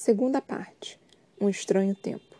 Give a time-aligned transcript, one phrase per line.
[0.00, 0.96] Segunda parte.
[1.40, 2.36] Um estranho tempo.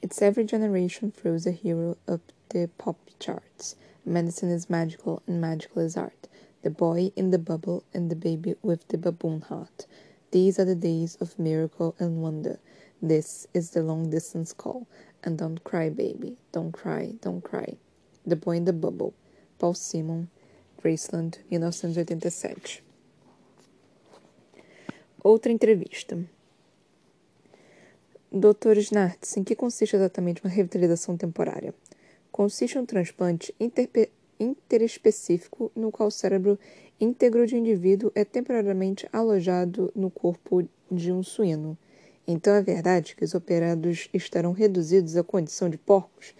[0.00, 2.20] It's every generation throws a hero up
[2.50, 3.74] the pop charts.
[4.06, 6.28] Medicine is magical and magical is art.
[6.62, 9.88] The boy in the bubble and the baby with the baboon heart.
[10.30, 12.60] These are the days of miracle and wonder.
[13.02, 14.86] This is the long distance call.
[15.24, 16.36] And don't cry, baby.
[16.52, 17.76] Don't cry, don't cry.
[18.24, 19.14] The Boy in the Bubble.
[19.58, 20.30] Paul Simon,
[20.80, 22.84] Graceland, 1987.
[25.24, 26.28] Outra entrevista.
[28.36, 28.78] Dr.
[28.78, 31.72] Snartz, em que consiste exatamente uma revitalização temporária?
[32.32, 33.54] Consiste em um transplante
[34.40, 36.58] interespecífico no qual o cérebro
[37.00, 41.78] íntegro de um indivíduo é temporariamente alojado no corpo de um suíno.
[42.26, 46.34] Então é verdade que os operados estarão reduzidos à condição de porcos?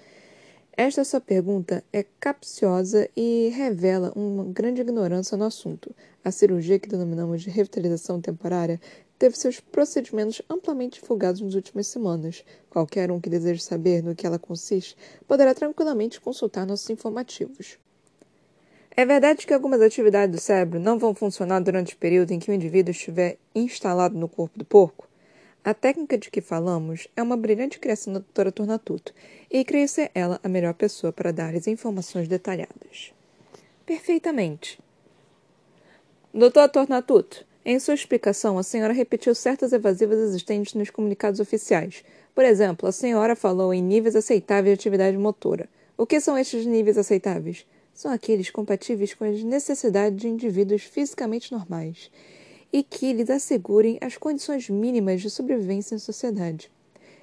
[0.77, 5.95] Esta sua pergunta é capciosa e revela uma grande ignorância no assunto.
[6.25, 8.81] A cirurgia que denominamos de revitalização temporária
[9.25, 12.45] teve seus procedimentos amplamente divulgados nas últimas semanas.
[12.69, 14.95] Qualquer um que deseje saber no que ela consiste
[15.27, 17.79] poderá tranquilamente consultar nossos informativos.
[18.91, 22.51] É verdade que algumas atividades do cérebro não vão funcionar durante o período em que
[22.51, 25.09] o indivíduo estiver instalado no corpo do porco?
[25.65, 29.15] A técnica de que falamos é uma brilhante criação da doutora Tornatuto,
[29.51, 33.15] e creio ser ela a melhor pessoa para dar as informações detalhadas.
[33.87, 34.79] Perfeitamente.
[36.35, 42.05] Doutor Tornatuto, em sua explicação, a senhora repetiu certas evasivas existentes nos comunicados oficiais.
[42.35, 45.69] Por exemplo, a senhora falou em níveis aceitáveis de atividade motora.
[45.97, 47.65] O que são estes níveis aceitáveis?
[47.95, 52.11] São aqueles compatíveis com as necessidades de indivíduos fisicamente normais
[52.73, 56.71] e que lhes assegurem as condições mínimas de sobrevivência em sociedade.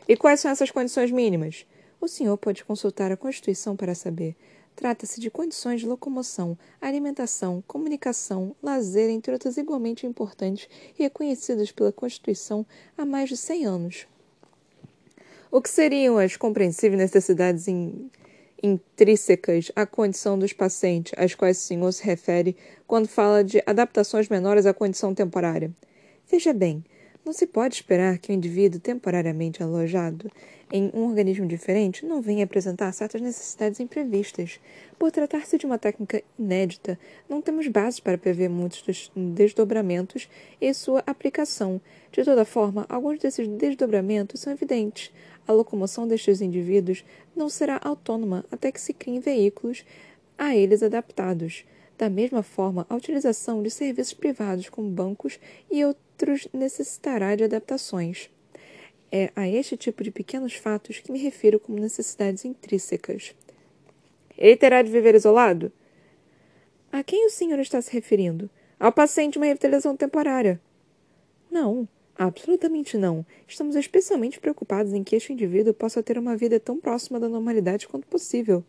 [0.08, 1.68] E quais são essas condições mínimas?
[2.00, 4.36] O senhor pode consultar a Constituição para saber.
[4.76, 11.92] Trata-se de condições de locomoção, alimentação, comunicação, lazer, entre outras igualmente importantes e reconhecidas pela
[11.92, 12.66] Constituição
[12.98, 14.08] há mais de 100 anos.
[15.52, 18.10] O que seriam as compreensíveis necessidades in
[18.64, 24.30] intrínsecas à condição dos pacientes, às quais o senhor se refere quando fala de adaptações
[24.30, 25.72] menores à condição temporária.
[26.30, 26.84] Veja bem,
[27.24, 30.32] não se pode esperar que um indivíduo temporariamente alojado
[30.72, 34.60] em um organismo diferente não venha apresentar certas necessidades imprevistas.
[34.98, 40.74] Por tratar-se de uma técnica inédita, não temos bases para prever muitos dos desdobramentos e
[40.74, 41.80] sua aplicação.
[42.12, 45.12] De toda forma, alguns desses desdobramentos são evidentes.
[45.48, 47.04] A locomoção destes indivíduos
[47.36, 49.84] não será autônoma até que se criem veículos
[50.38, 51.66] a eles adaptados.
[51.98, 55.40] Da mesma forma, a utilização de serviços privados como bancos
[55.70, 56.11] e outros
[56.54, 58.30] necessitará de adaptações.
[59.12, 63.36] É a este tipo de pequenos fatos que me refiro como necessidades intrínsecas.
[64.38, 65.72] Ele terá de viver isolado?
[66.92, 68.50] A quem o senhor está se referindo?
[68.80, 70.60] Ao paciente de uma revitalização temporária.
[71.50, 71.88] Não,
[72.18, 73.26] absolutamente não.
[73.48, 77.88] Estamos especialmente preocupados em que este indivíduo possa ter uma vida tão próxima da normalidade
[77.88, 78.64] quanto possível.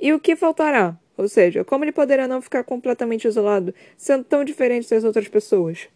[0.00, 0.98] E o que faltará?
[1.16, 5.88] Ou seja, como ele poderá não ficar completamente isolado, sendo tão diferente das outras pessoas?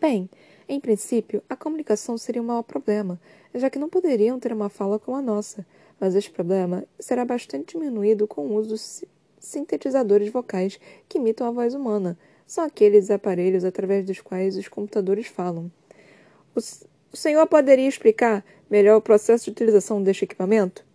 [0.00, 0.28] Bem,
[0.68, 3.18] em princípio, a comunicação seria um mau problema,
[3.54, 5.66] já que não poderiam ter uma fala como a nossa,
[5.98, 9.04] mas este problema será bastante diminuído com o uso dos
[9.38, 12.18] sintetizadores vocais que imitam a voz humana.
[12.46, 15.70] São aqueles aparelhos através dos quais os computadores falam.
[16.54, 20.85] O, o senhor poderia explicar melhor o processo de utilização deste equipamento?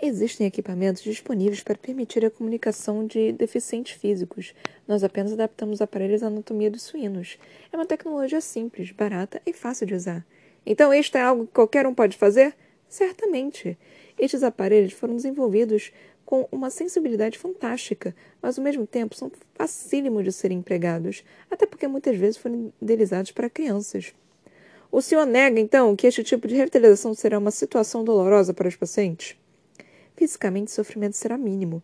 [0.00, 4.54] Existem equipamentos disponíveis para permitir a comunicação de deficientes físicos.
[4.86, 7.36] Nós apenas adaptamos aparelhos à anatomia dos suínos.
[7.72, 10.24] É uma tecnologia simples, barata e fácil de usar.
[10.64, 12.54] Então, isto é algo que qualquer um pode fazer?
[12.88, 13.76] Certamente.
[14.16, 15.90] Estes aparelhos foram desenvolvidos
[16.24, 21.88] com uma sensibilidade fantástica, mas ao mesmo tempo são facílimos de serem empregados, até porque
[21.88, 24.14] muitas vezes foram idealizados para crianças.
[24.92, 28.76] O senhor nega, então, que este tipo de revitalização será uma situação dolorosa para os
[28.76, 29.36] pacientes?
[30.18, 31.80] Fisicamente, o sofrimento será mínimo,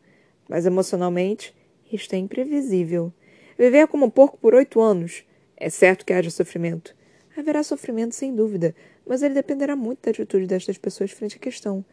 [0.49, 1.55] mas emocionalmente,
[1.93, 3.13] isto é imprevisível.
[3.57, 5.25] Viver como um porco por oito anos.
[5.57, 6.97] É certo que haja sofrimento.
[7.37, 8.75] Haverá sofrimento, sem dúvida,
[9.07, 11.85] mas ele dependerá muito da atitude destas pessoas frente à questão.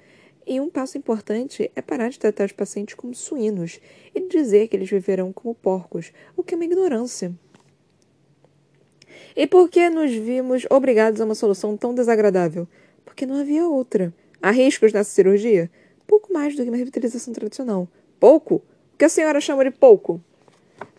[0.44, 3.80] E um passo importante é parar de tratar os pacientes como suínos
[4.16, 7.32] e dizer que eles viverão como porcos, o que é uma ignorância.
[9.36, 12.68] E por que nos vimos obrigados a uma solução tão desagradável?
[13.06, 14.12] Porque não havia outra.
[14.42, 15.70] Há riscos nessa cirurgia?
[16.12, 17.88] Pouco mais do que uma revitalização tradicional.
[18.20, 18.56] Pouco?
[18.56, 20.20] O que a senhora chama de pouco?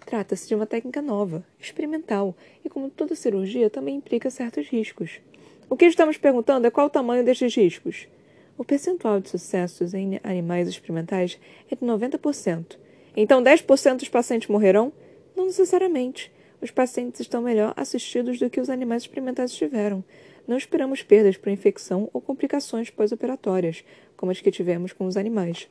[0.06, 5.20] Trata-se de uma técnica nova, experimental, e como toda cirurgia, também implica certos riscos.
[5.68, 8.08] O que estamos perguntando é qual o tamanho destes riscos.
[8.56, 11.38] O percentual de sucessos em animais experimentais
[11.70, 12.78] é de 90%.
[13.14, 14.90] Então 10% dos pacientes morrerão?
[15.36, 16.32] Não necessariamente.
[16.58, 20.02] Os pacientes estão melhor assistidos do que os animais experimentais estiveram.
[20.46, 23.84] Não esperamos perdas por infecção ou complicações pós-operatórias,
[24.16, 25.68] como as que tivemos com os animais.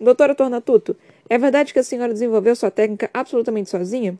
[0.00, 0.96] Doutora Tornatuto,
[1.28, 4.18] é verdade que a senhora desenvolveu sua técnica absolutamente sozinha?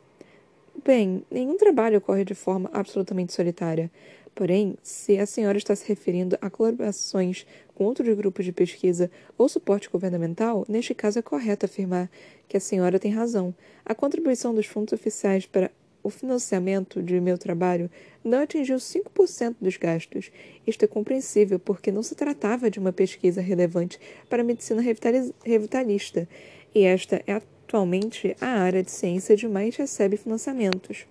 [0.83, 3.91] Bem, nenhum trabalho ocorre de forma absolutamente solitária.
[4.37, 9.49] Porém, se a senhora está se referindo a colaborações com outros grupos de pesquisa ou
[9.49, 12.07] suporte governamental, neste caso é correto afirmar
[12.47, 13.53] que a senhora tem razão.
[13.83, 15.71] A contribuição dos fundos oficiais para
[16.07, 17.91] o financiamento de meu trabalho
[18.23, 20.31] não atingiu 5% dos gastos.
[20.65, 23.99] Isto é compreensível porque não se tratava de uma pesquisa relevante
[24.29, 24.81] para a medicina
[25.43, 26.25] revitalista,
[26.73, 31.05] e esta é atualmente a área de ciência de mais recebe financiamentos.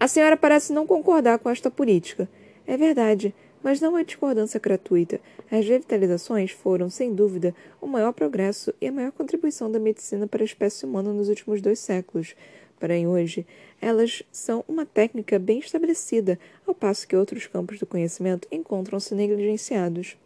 [0.00, 2.26] A senhora parece não concordar com esta política.
[2.66, 5.20] É verdade, mas não é discordância gratuita.
[5.50, 10.42] As revitalizações foram, sem dúvida, o maior progresso e a maior contribuição da medicina para
[10.42, 12.34] a espécie humana nos últimos dois séculos.
[12.78, 13.46] Porém, hoje,
[13.80, 20.16] elas são uma técnica bem estabelecida, ao passo que outros campos do conhecimento encontram-se negligenciados.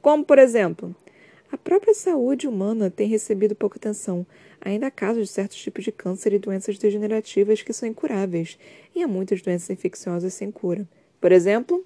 [0.00, 0.94] Como, por exemplo,
[1.50, 4.26] a própria saúde humana tem recebido pouca atenção.
[4.60, 8.58] Ainda há casos de certos tipos de câncer e doenças degenerativas que são incuráveis,
[8.94, 10.88] e há muitas doenças infecciosas sem cura.
[11.20, 11.84] Por exemplo,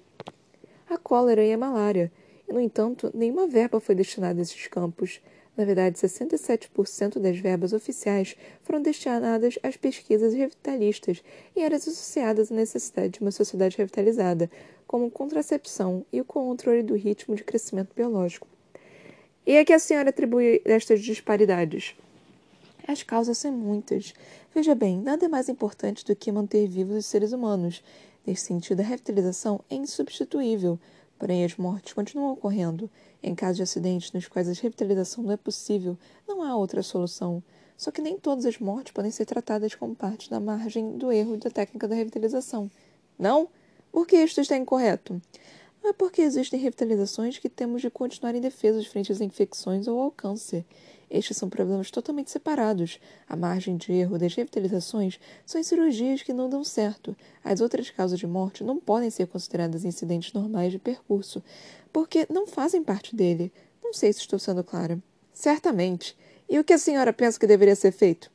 [0.89, 2.11] a cólera e a malária.
[2.47, 5.21] E, no entanto, nenhuma verba foi destinada a esses campos.
[5.57, 11.23] Na verdade, 67% das verbas oficiais foram destinadas às pesquisas revitalistas
[11.55, 14.51] e eram associadas à necessidade de uma sociedade revitalizada,
[14.85, 18.47] como contracepção e o controle do ritmo de crescimento biológico.
[19.47, 21.95] E a que a senhora atribui estas disparidades?
[22.87, 24.13] As causas são muitas.
[24.53, 27.83] Veja bem, nada é mais importante do que manter vivos os seres humanos.
[28.25, 30.79] Nesse sentido, a revitalização é insubstituível,
[31.17, 32.89] porém as mortes continuam ocorrendo.
[33.21, 35.97] Em casos de acidentes nos quais a revitalização não é possível,
[36.27, 37.41] não há outra solução.
[37.75, 41.37] Só que nem todas as mortes podem ser tratadas como parte da margem do erro
[41.37, 42.69] da técnica da revitalização.
[43.17, 43.47] Não?
[43.91, 45.21] Por que isto está incorreto?
[45.81, 50.11] Não é porque existem revitalizações que temos de continuar indefesos frente às infecções ou ao
[50.11, 50.65] câncer.
[51.09, 52.99] Estes são problemas totalmente separados.
[53.27, 57.15] A margem de erro das revitalizações são em cirurgias que não dão certo.
[57.43, 61.43] As outras causas de morte não podem ser consideradas incidentes normais de percurso,
[61.93, 63.51] porque não fazem parte dele.
[63.83, 65.01] Não sei se estou sendo clara.
[65.33, 66.17] Certamente.
[66.49, 68.31] E o que a senhora pensa que deveria ser feito?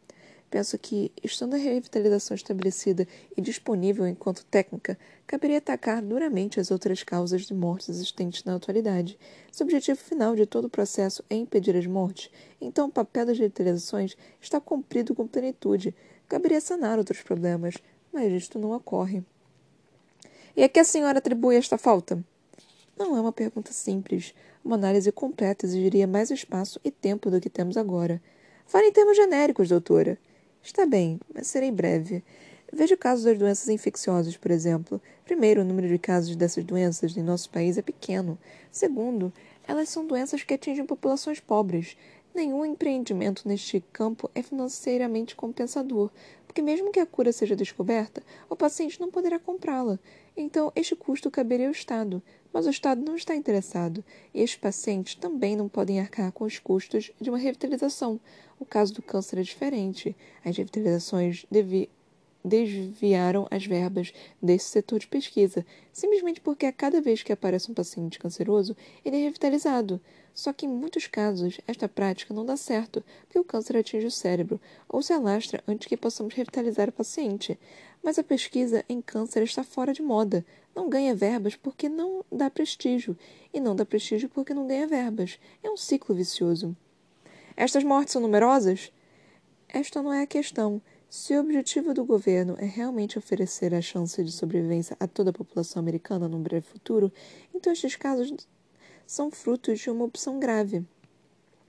[0.53, 7.03] Penso que, estando a revitalização estabelecida e disponível enquanto técnica, caberia atacar duramente as outras
[7.03, 9.19] causas de mortes existentes na atualidade.
[9.51, 13.25] Se o objetivo final de todo o processo é impedir as mortes, então o papel
[13.25, 15.95] das revitalizações está cumprido com plenitude.
[16.29, 17.77] Caberia sanar outros problemas,
[18.13, 19.25] mas isto não ocorre.
[20.55, 22.23] E a que a senhora atribui esta falta?
[22.95, 24.35] Não é uma pergunta simples.
[24.63, 28.21] Uma análise completa exigiria mais espaço e tempo do que temos agora.
[28.67, 30.19] Fale em termos genéricos, doutora.
[30.63, 32.23] Está bem, mas serei breve.
[32.73, 35.03] Veja o caso das doenças infecciosas, por exemplo.
[35.25, 38.39] Primeiro, o número de casos dessas doenças em nosso país é pequeno.
[38.71, 39.33] Segundo,
[39.67, 41.97] elas são doenças que atingem populações pobres.
[42.33, 46.11] Nenhum empreendimento neste campo é financeiramente compensador,
[46.53, 49.99] porque, mesmo que a cura seja descoberta, o paciente não poderá comprá-la.
[50.37, 52.23] Então, este custo caberia ao Estado,
[52.53, 54.05] mas o Estado não está interessado,
[54.35, 58.21] e estes pacientes também não podem arcar com os custos de uma revitalização.
[58.61, 60.15] O caso do câncer é diferente.
[60.45, 61.89] As revitalizações devi
[62.45, 67.75] desviaram as verbas desse setor de pesquisa, simplesmente porque a cada vez que aparece um
[67.75, 70.01] paciente canceroso, ele é revitalizado.
[70.35, 74.11] Só que em muitos casos, esta prática não dá certo, porque o câncer atinge o
[74.11, 77.59] cérebro ou se alastra antes que possamos revitalizar o paciente.
[78.03, 80.45] Mas a pesquisa em câncer está fora de moda.
[80.75, 83.17] Não ganha verbas porque não dá prestígio,
[83.53, 85.39] e não dá prestígio porque não ganha verbas.
[85.63, 86.75] É um ciclo vicioso.
[87.55, 88.91] Estas mortes são numerosas?
[89.69, 90.81] Esta não é a questão.
[91.15, 95.33] Se o objetivo do governo é realmente oferecer a chance de sobrevivência a toda a
[95.33, 97.13] população americana num breve futuro,
[97.55, 98.33] então estes casos
[99.07, 100.83] são frutos de uma opção grave,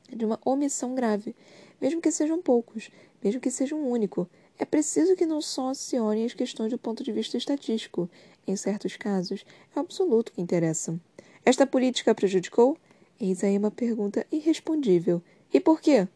[0.10, 1.36] de uma omissão grave,
[1.82, 2.90] mesmo que sejam poucos,
[3.22, 4.30] mesmo que seja um único.
[4.58, 8.10] É preciso que não só acionem as questões do ponto de vista estatístico.
[8.48, 9.44] Em certos casos,
[9.76, 10.98] é absoluto que interessa.
[11.44, 12.78] Esta política prejudicou?
[13.20, 15.22] Eis aí uma pergunta irrespondível.
[15.54, 16.08] E por quê?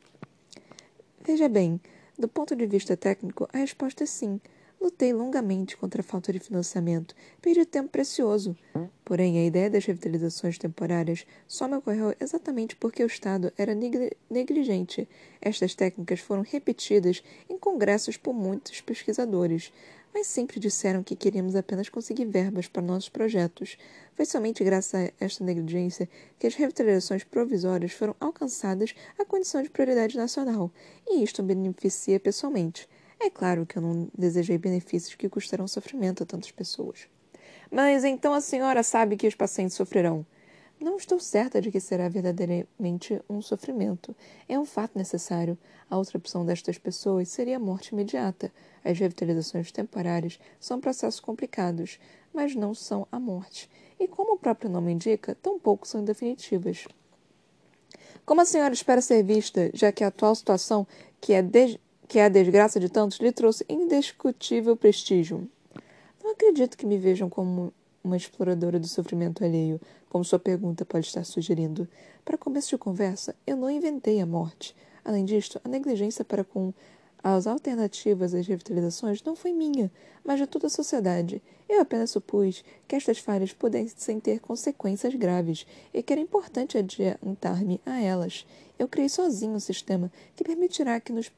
[1.26, 1.82] Veja bem,
[2.18, 4.42] do ponto de vista técnico, a resposta é sim.
[4.80, 7.16] Lutei longamente contra a falta de financiamento.
[7.42, 8.56] Perdi tempo precioso.
[9.04, 13.74] Porém, a ideia das revitalizações temporárias só me ocorreu exatamente porque o Estado era
[14.30, 15.08] negligente.
[15.42, 19.72] Estas técnicas foram repetidas em congressos por muitos pesquisadores
[20.18, 23.78] mas sempre disseram que queríamos apenas conseguir verbas para nossos projetos.
[24.16, 26.10] Foi somente graças a esta negligência
[26.40, 30.72] que as revitalizações provisórias foram alcançadas à condição de prioridade nacional,
[31.06, 32.90] e isto beneficia pessoalmente.
[33.20, 37.08] É claro que eu não desejei benefícios que custarão sofrimento a tantas pessoas.
[37.70, 40.26] Mas então a senhora sabe que os pacientes sofrerão.
[40.80, 44.16] Não estou certa de que será verdadeiramente um sofrimento.
[44.48, 45.58] É um fato necessário.
[45.90, 48.52] A outra opção destas pessoas seria a morte imediata.
[48.84, 52.00] As revitalizações temporárias são processos complicados,
[52.32, 53.70] mas não são a morte.
[54.00, 56.88] E como o próprio nome indica, tampouco são definitivas.
[58.24, 60.86] Como a senhora espera ser vista, já que a atual situação,
[61.20, 61.44] que é,
[62.08, 65.50] que é a desgraça de tantos, lhe trouxe indiscutível prestígio?
[66.24, 71.06] Não acredito que me vejam como uma exploradora do sofrimento alheio, como sua pergunta pode
[71.06, 71.88] estar sugerindo.
[72.24, 74.76] Para começo de conversa, eu não inventei a morte.
[75.04, 76.74] Além disto, a negligência para com
[77.24, 79.92] as alternativas às revitalizações não foi minha,
[80.24, 81.42] mas de toda a sociedade.
[81.68, 87.82] Eu apenas supus que estas falhas pudessem ter consequências graves e que era importante adiantar-me
[87.86, 88.46] a elas.
[88.78, 91.32] Eu criei sozinho um sistema que permitirá que nos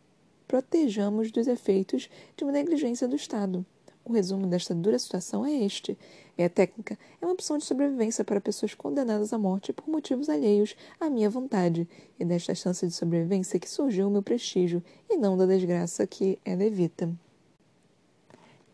[0.48, 3.66] protejamos dos efeitos de uma negligência do Estado.
[4.10, 5.96] O resumo desta dura situação é este.
[6.36, 10.76] Minha técnica é uma opção de sobrevivência para pessoas condenadas à morte por motivos alheios
[11.00, 11.88] à minha vontade,
[12.20, 16.40] e desta chance de sobrevivência que surgiu o meu prestígio, e não da desgraça que
[16.44, 17.08] ela evita.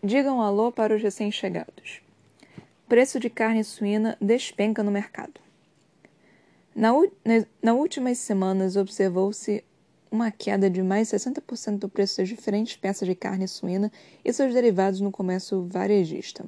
[0.02, 2.02] Digam alô para os recém-chegados.
[2.88, 5.34] Preço de carne suína despenca no mercado.
[6.74, 6.94] Na,
[7.62, 9.66] nas últimas semanas observou-se
[10.16, 13.92] uma queda de mais 60% do preço das diferentes peças de carne suína
[14.24, 16.46] e seus derivados no comércio varejista.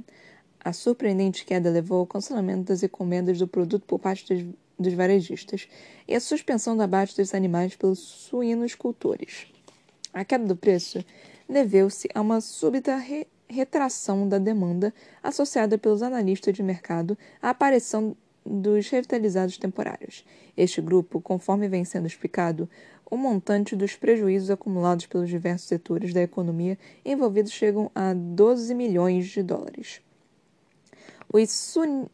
[0.64, 5.68] A surpreendente queda levou ao cancelamento das encomendas do produto por parte dos, dos varejistas
[6.08, 9.48] e à suspensão do abate dos animais pelos suínos-cultores.
[10.14, 11.04] A queda do preço
[11.48, 14.94] deveu-se a uma súbita re retração da demanda
[15.24, 18.14] associada pelos analistas de mercado à aparição
[18.46, 20.26] dos revitalizados temporários.
[20.56, 22.70] Este grupo, conforme vem sendo explicado,
[23.10, 29.28] o montante dos prejuízos acumulados pelos diversos setores da economia envolvidos chegam a 12 milhões
[29.28, 30.02] de dólares.
[31.32, 32.08] Os sun,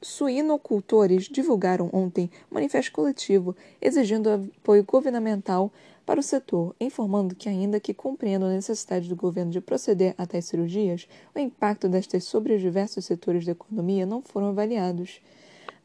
[0.00, 5.72] suinocultores divulgaram ontem um manifesto coletivo exigindo apoio governamental
[6.04, 10.24] para o setor, informando que, ainda que compreendam a necessidade do governo de proceder a
[10.24, 15.20] tais cirurgias, o impacto destas sobre os diversos setores da economia não foram avaliados.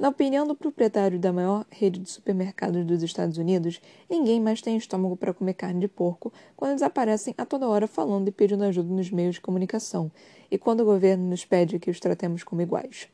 [0.02, 3.80] Na opinião do proprietário da maior rede de supermercados dos Estados Unidos,
[4.10, 7.86] ninguém mais tem estômago para comer carne de porco quando eles aparecem a toda hora
[7.86, 10.12] falando e pedindo ajuda nos meios de comunicação,
[10.50, 13.10] e quando o governo nos pede que os tratemos como iguais.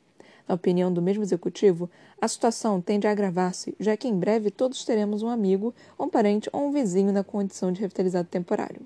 [0.48, 1.89] Na opinião do mesmo executivo,
[2.22, 6.50] a situação tende a agravar-se, já que em breve todos teremos um amigo, um parente
[6.53, 8.79] ou um vizinho na condição de revitalizado temporário.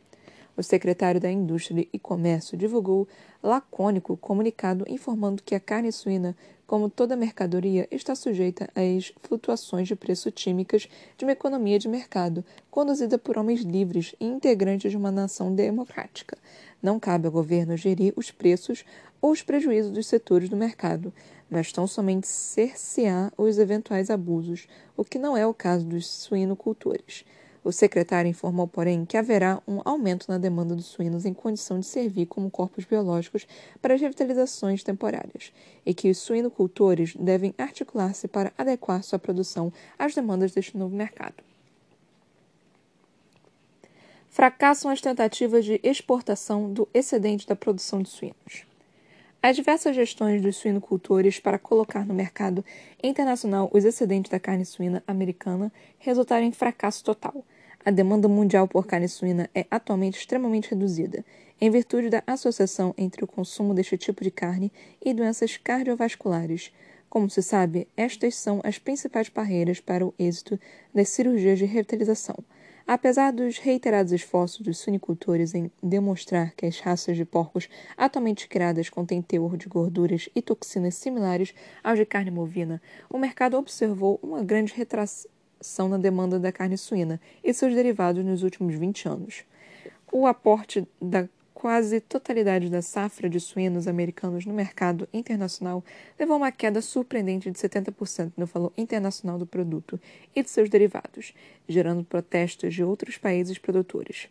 [0.57, 3.07] O secretário da Indústria e Comércio divulgou
[3.41, 6.35] lacônico comunicado informando que a carne suína,
[6.71, 10.87] como toda mercadoria, está sujeita às flutuações de preço tímicas
[11.17, 16.37] de uma economia de mercado, conduzida por homens livres e integrantes de uma nação democrática.
[16.81, 18.85] Não cabe ao governo gerir os preços
[19.21, 21.13] ou os prejuízos dos setores do mercado,
[21.49, 27.25] mas tão somente cercear os eventuais abusos, o que não é o caso dos suinocultores.
[27.63, 31.85] O secretário informou, porém, que haverá um aumento na demanda dos suínos em condição de
[31.85, 33.45] servir como corpos biológicos
[33.79, 35.53] para as revitalizações temporárias
[35.85, 41.35] e que os suinocultores devem articular-se para adequar sua produção às demandas deste novo mercado.
[44.31, 48.65] Fracassam as tentativas de exportação do excedente da produção de suínos.
[49.43, 52.63] As diversas gestões dos suinocultores para colocar no mercado
[53.03, 57.43] internacional os excedentes da carne suína americana resultaram em fracasso total,
[57.83, 61.25] a demanda mundial por carne suína é atualmente extremamente reduzida,
[61.59, 64.71] em virtude da associação entre o consumo deste tipo de carne
[65.03, 66.71] e doenças cardiovasculares.
[67.09, 70.59] Como se sabe, estas são as principais barreiras para o êxito
[70.93, 72.37] das cirurgias de revitalização.
[72.87, 78.89] Apesar dos reiterados esforços dos suinicultores em demonstrar que as raças de porcos atualmente criadas
[78.89, 84.43] contêm teor de gorduras e toxinas similares aos de carne bovina, o mercado observou uma
[84.43, 85.29] grande retração
[85.61, 89.43] são na demanda da carne suína e seus derivados nos últimos 20 anos.
[90.11, 91.27] O aporte da
[91.61, 95.83] quase totalidade da safra de suínos americanos no mercado internacional
[96.19, 99.99] levou a uma queda surpreendente de 70% no valor internacional do produto
[100.35, 101.35] e de seus derivados,
[101.69, 104.27] gerando protestos de outros países produtores.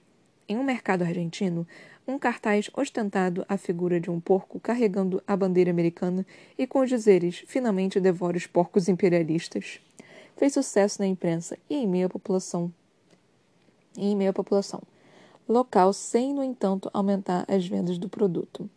[0.49, 1.65] Em um mercado argentino,
[2.05, 6.27] um cartaz ostentado a figura de um porco carregando a bandeira americana
[6.59, 9.81] e com os dizeres: Finalmente devora os porcos imperialistas
[10.41, 12.73] fez sucesso na imprensa e em meio à população.
[13.95, 14.81] E em meio à população
[15.47, 18.71] local, sem, no entanto, aumentar as vendas do produto.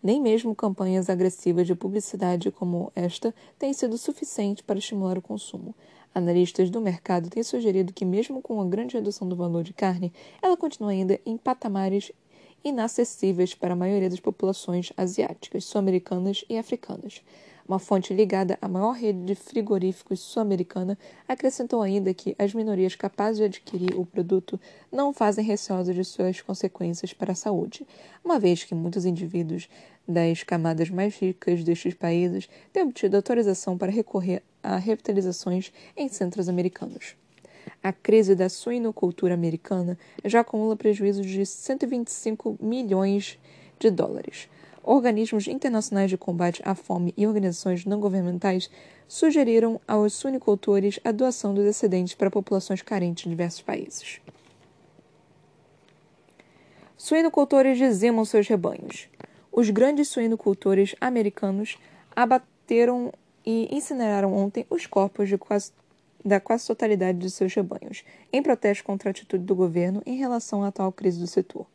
[0.00, 5.74] Nem mesmo campanhas agressivas de publicidade como esta têm sido suficientes para estimular o consumo.
[6.14, 10.12] Analistas do mercado têm sugerido que, mesmo com a grande redução do valor de carne,
[10.40, 12.12] ela continua ainda em patamares
[12.62, 17.20] inacessíveis para a maioria das populações asiáticas, sul-americanas e africanas.
[17.68, 20.98] Uma fonte ligada à maior rede de frigoríficos sul-americana
[21.28, 24.58] acrescentou ainda que as minorias capazes de adquirir o produto
[24.90, 27.86] não fazem receosos de suas consequências para a saúde,
[28.24, 29.68] uma vez que muitos indivíduos
[30.08, 36.48] das camadas mais ricas destes países têm obtido autorização para recorrer a revitalizações em centros
[36.48, 37.16] americanos.
[37.82, 43.38] A crise da suinocultura americana já acumula prejuízos de 125 milhões
[43.78, 44.48] de dólares
[44.82, 48.70] organismos internacionais de combate à fome e organizações não governamentais
[49.06, 54.20] sugeriram aos suinicultores a doação dos excedentes para populações carentes em diversos países.
[56.96, 59.08] Suinocultores dizimam seus rebanhos.
[59.52, 61.78] Os grandes suinocultores americanos
[62.14, 63.12] abateram
[63.46, 65.72] e incineraram ontem os corpos quase,
[66.24, 70.62] da quase totalidade de seus rebanhos, em protesto contra a atitude do governo em relação
[70.62, 71.66] à atual crise do setor.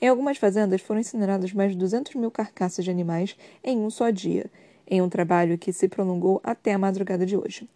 [0.00, 4.10] Em algumas fazendas foram incineradas mais de 200 mil carcaças de animais em um só
[4.10, 4.46] dia,
[4.86, 7.68] em um trabalho que se prolongou até a madrugada de hoje.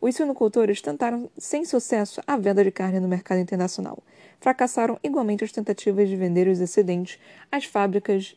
[0.00, 3.98] Os suinocultores tentaram sem sucesso a venda de carne no mercado internacional.
[4.40, 7.18] Fracassaram igualmente as tentativas de vender os excedentes
[7.50, 8.36] às fábricas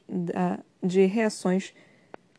[0.82, 1.74] de, reações,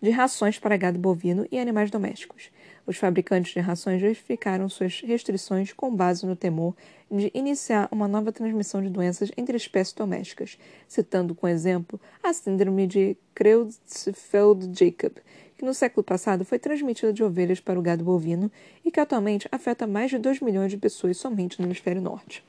[0.00, 2.50] de rações para gado bovino e animais domésticos.
[2.86, 6.74] Os fabricantes de rações justificaram suas restrições com base no temor
[7.10, 10.58] de iniciar uma nova transmissão de doenças entre espécies domésticas,
[10.88, 15.12] citando como exemplo a síndrome de Creutzfeldt-Jakob,
[15.56, 18.50] que no século passado foi transmitida de ovelhas para o gado bovino
[18.84, 22.44] e que atualmente afeta mais de 2 milhões de pessoas somente no hemisfério norte.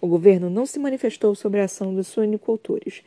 [0.00, 3.02] O governo não se manifestou sobre a ação dos suinicultores,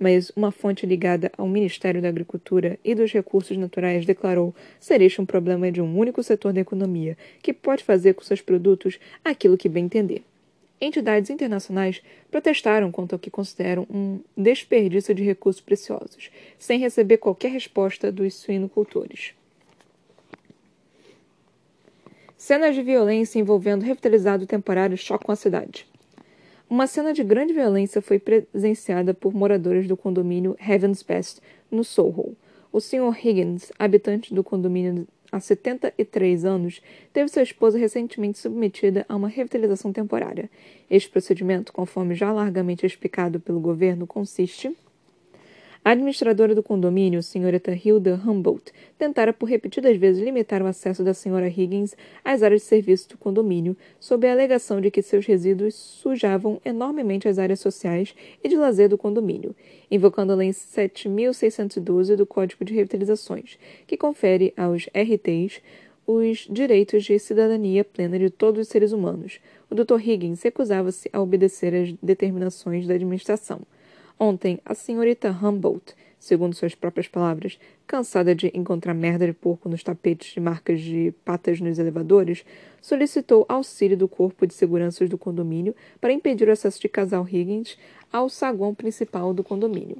[0.00, 5.20] mas uma fonte ligada ao Ministério da Agricultura e dos Recursos Naturais declarou ser este
[5.20, 9.58] um problema de um único setor da economia, que pode fazer com seus produtos aquilo
[9.58, 10.24] que bem entender.
[10.80, 17.50] Entidades internacionais protestaram quanto ao que consideram um desperdício de recursos preciosos, sem receber qualquer
[17.50, 19.34] resposta dos suinocultores.
[22.38, 25.86] Cenas de violência envolvendo revitalizado temporário chocam a cidade.
[26.70, 32.36] Uma cena de grande violência foi presenciada por moradores do condomínio Heaven's Best, no Soho.
[32.70, 33.12] O Sr.
[33.20, 36.80] Higgins, habitante do condomínio há 73 anos,
[37.12, 40.48] teve sua esposa recentemente submetida a uma revitalização temporária.
[40.88, 44.72] Este procedimento, conforme já largamente explicado pelo governo, consiste
[45.82, 51.14] a administradora do condomínio, senhorita Hilda Humboldt, tentara por repetidas vezes limitar o acesso da
[51.14, 55.74] senhora Higgins às áreas de serviço do condomínio, sob a alegação de que seus resíduos
[55.74, 58.14] sujavam enormemente as áreas sociais
[58.44, 59.56] e de lazer do condomínio,
[59.90, 65.62] invocando a Lei 7.612 do Código de Revitalizações, que confere aos RTs
[66.06, 69.40] os direitos de cidadania plena de todos os seres humanos.
[69.70, 69.98] O Dr.
[69.98, 73.62] Higgins recusava-se a obedecer às determinações da administração.
[74.22, 79.82] Ontem, a senhorita Humboldt, segundo suas próprias palavras, cansada de encontrar merda de porco nos
[79.82, 82.44] tapetes de marcas de patas nos elevadores,
[82.82, 87.78] solicitou auxílio do corpo de seguranças do condomínio para impedir o acesso de casal Higgins
[88.12, 89.96] ao saguão principal do condomínio.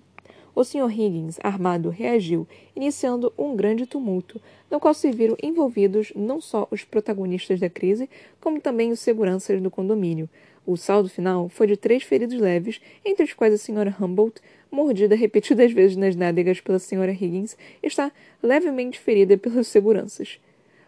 [0.54, 0.90] O Sr.
[0.90, 4.38] Higgins, armado, reagiu, iniciando um grande tumulto,
[4.70, 9.62] no qual se viram envolvidos não só os protagonistas da crise, como também os seguranças
[9.62, 10.28] do condomínio,
[10.66, 13.96] o saldo final foi de três feridos leves, entre os quais a Sra.
[14.00, 17.10] Humboldt, mordida repetidas vezes nas nádegas pela Sra.
[17.10, 20.38] Higgins, está levemente ferida pelos seguranças.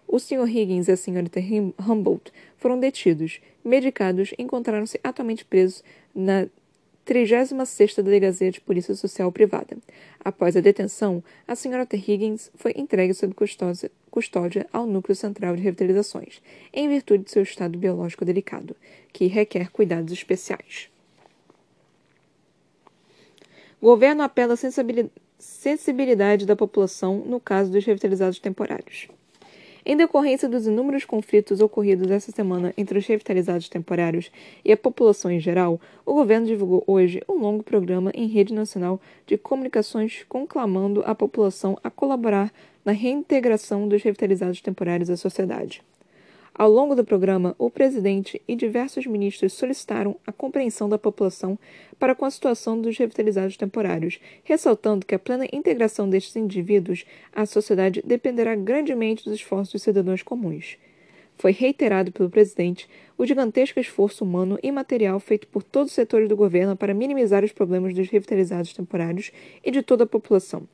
[0.06, 0.46] O Sr.
[0.46, 1.24] Higgins e a Sra.
[1.88, 5.82] Humboldt foram detidos, medicados e encontraram-se atualmente presos
[6.14, 6.46] na
[7.06, 9.76] 36ª Delegacia de Polícia Social Privada.
[10.24, 11.86] Após a detenção, a Sra.
[11.92, 13.34] Higgins foi entregue sob
[14.10, 16.40] custódia, ao Núcleo Central de Revitalizações,
[16.72, 18.76] em virtude de seu estado biológico delicado,
[19.12, 20.88] que requer cuidados especiais.
[23.80, 24.56] O governo apela à
[25.38, 29.08] sensibilidade da população no caso dos revitalizados temporários.
[29.84, 34.30] Em decorrência dos inúmeros conflitos ocorridos essa semana entre os revitalizados temporários
[34.64, 39.00] e a população em geral, o governo divulgou hoje um longo programa em rede nacional
[39.26, 42.52] de comunicações conclamando a população a colaborar
[42.84, 45.82] na reintegração dos revitalizados temporários à sociedade.
[46.54, 51.58] Ao longo do programa, o presidente e diversos ministros solicitaram a compreensão da população
[51.98, 57.46] para com a situação dos revitalizados temporários, ressaltando que a plena integração destes indivíduos à
[57.46, 60.76] sociedade dependerá grandemente dos esforços dos cidadãos comuns.
[61.38, 62.86] Foi reiterado pelo presidente
[63.16, 67.42] o gigantesco esforço humano e material feito por todos os setores do governo para minimizar
[67.42, 69.32] os problemas dos revitalizados temporários
[69.64, 70.68] e de toda a população.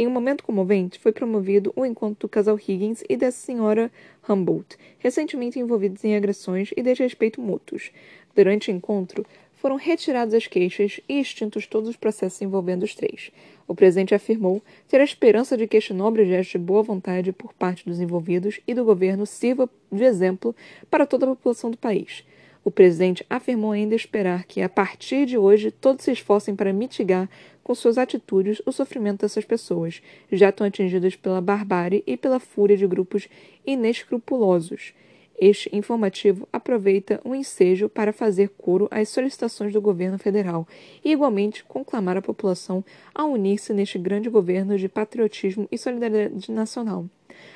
[0.00, 3.90] Em um momento comovente, foi promovido o encontro do casal Higgins e da senhora
[4.28, 7.90] Humboldt, recentemente envolvidos em agressões e desrespeito mútuos.
[8.32, 13.32] Durante o encontro, foram retiradas as queixas e extintos todos os processos envolvendo os três.
[13.66, 17.52] O presidente afirmou ter a esperança de que este nobre gesto de boa vontade por
[17.52, 20.54] parte dos envolvidos e do governo sirva de exemplo
[20.88, 22.24] para toda a população do país.
[22.64, 27.28] O presidente afirmou ainda esperar que, a partir de hoje, todos se esforcem para mitigar
[27.68, 30.00] com suas atitudes o sofrimento dessas pessoas,
[30.32, 33.28] já tão atingidas pela barbárie e pela fúria de grupos
[33.66, 34.94] inescrupulosos.
[35.38, 40.66] Este informativo aproveita o ensejo para fazer coro às solicitações do governo federal
[41.04, 42.82] e, igualmente, conclamar a população
[43.14, 47.04] a unir-se neste grande governo de patriotismo e solidariedade nacional.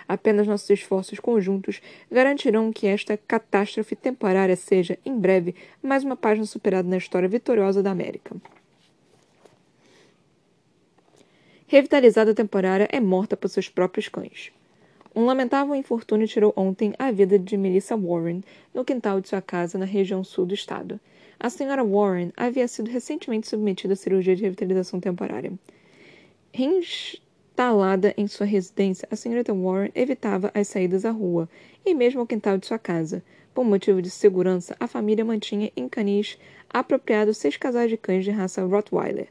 [0.06, 6.44] Apenas nossos esforços conjuntos garantirão que esta catástrofe temporária seja, em breve, mais uma página
[6.44, 8.36] superada na história vitoriosa da América.
[11.72, 14.52] Revitalizada temporária é morta por seus próprios cães.
[15.16, 19.78] Um lamentável infortúnio tirou ontem a vida de Melissa Warren no quintal de sua casa
[19.78, 21.00] na região sul do estado.
[21.40, 25.50] A senhora Warren havia sido recentemente submetida a cirurgia de revitalização temporária.
[26.52, 31.48] Reinstalada em sua residência, a senhorita Warren evitava as saídas à rua
[31.86, 33.24] e mesmo ao quintal de sua casa.
[33.54, 36.36] Por motivo de segurança, a família mantinha em canis
[36.68, 39.28] apropriados seis casais de cães de raça Rottweiler,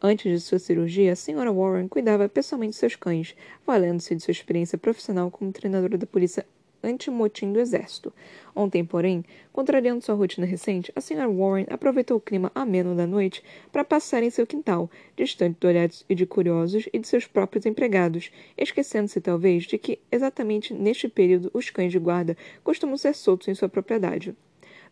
[0.00, 3.34] Antes de sua cirurgia, a senhora Warren cuidava pessoalmente de seus cães,
[3.66, 6.44] valendo-se de sua experiência profissional como treinadora da polícia
[6.84, 8.12] antimotim do exército.
[8.54, 13.42] Ontem, porém, contrariando sua rotina recente, a senhora Warren aproveitou o clima ameno da noite
[13.72, 17.66] para passar em seu quintal, distante de olhares e de curiosos e de seus próprios
[17.66, 23.48] empregados, esquecendo-se talvez de que, exatamente neste período, os cães de guarda costumam ser soltos
[23.48, 24.36] em sua propriedade.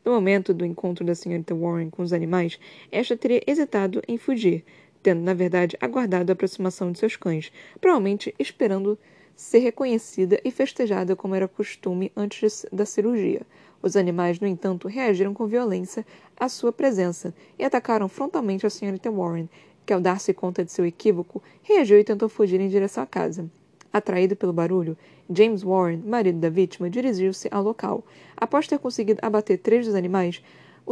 [0.05, 2.59] No momento do encontro da senhorita Warren com os animais,
[2.91, 4.65] esta teria hesitado em fugir,
[5.03, 8.99] tendo, na verdade, aguardado a aproximação de seus cães, provavelmente esperando
[9.35, 13.43] ser reconhecida e festejada como era costume antes da cirurgia.
[13.83, 16.07] Os animais, no entanto, reagiram com violência
[16.39, 19.49] à sua presença e atacaram frontalmente a senhorita Warren,
[19.85, 23.51] que, ao dar-se conta de seu equívoco, reagiu e tentou fugir em direção à casa.
[23.93, 24.97] Atraído pelo barulho,
[25.29, 28.05] James Warren, marido da vítima, dirigiu-se ao local.
[28.37, 30.43] Após ter conseguido abater três dos animais,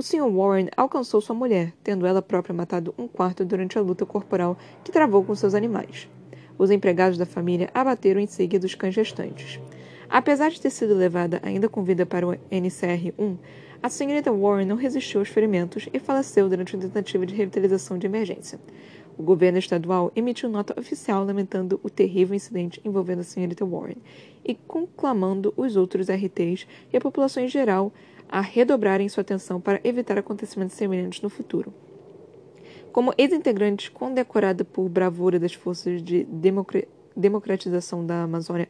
[0.01, 0.31] o Sr.
[0.35, 4.91] Warren alcançou sua mulher, tendo ela própria matado um quarto durante a luta corporal que
[4.91, 6.09] travou com seus animais.
[6.57, 9.61] Os empregados da família abateram em seguida os cães restantes.
[10.09, 13.37] Apesar de ter sido levada ainda com vida para o NCR-1,
[13.83, 18.07] a senhorita Warren não resistiu aos ferimentos e faleceu durante uma tentativa de revitalização de
[18.07, 18.59] emergência.
[19.19, 23.99] O governo estadual emitiu nota oficial lamentando o terrível incidente envolvendo a senhorita Warren
[24.43, 27.93] e conclamando os outros RTs e a população em geral
[28.31, 31.75] a redobrarem sua atenção para evitar acontecimentos semelhantes no futuro.
[32.93, 36.25] Como ex-integrante condecorada por bravura das forças de
[37.17, 38.69] democratização da Amazônia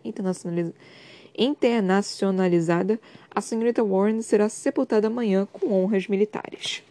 [1.36, 2.98] internacionalizada,
[3.30, 6.82] a senhorita Warren será sepultada amanhã com honras militares.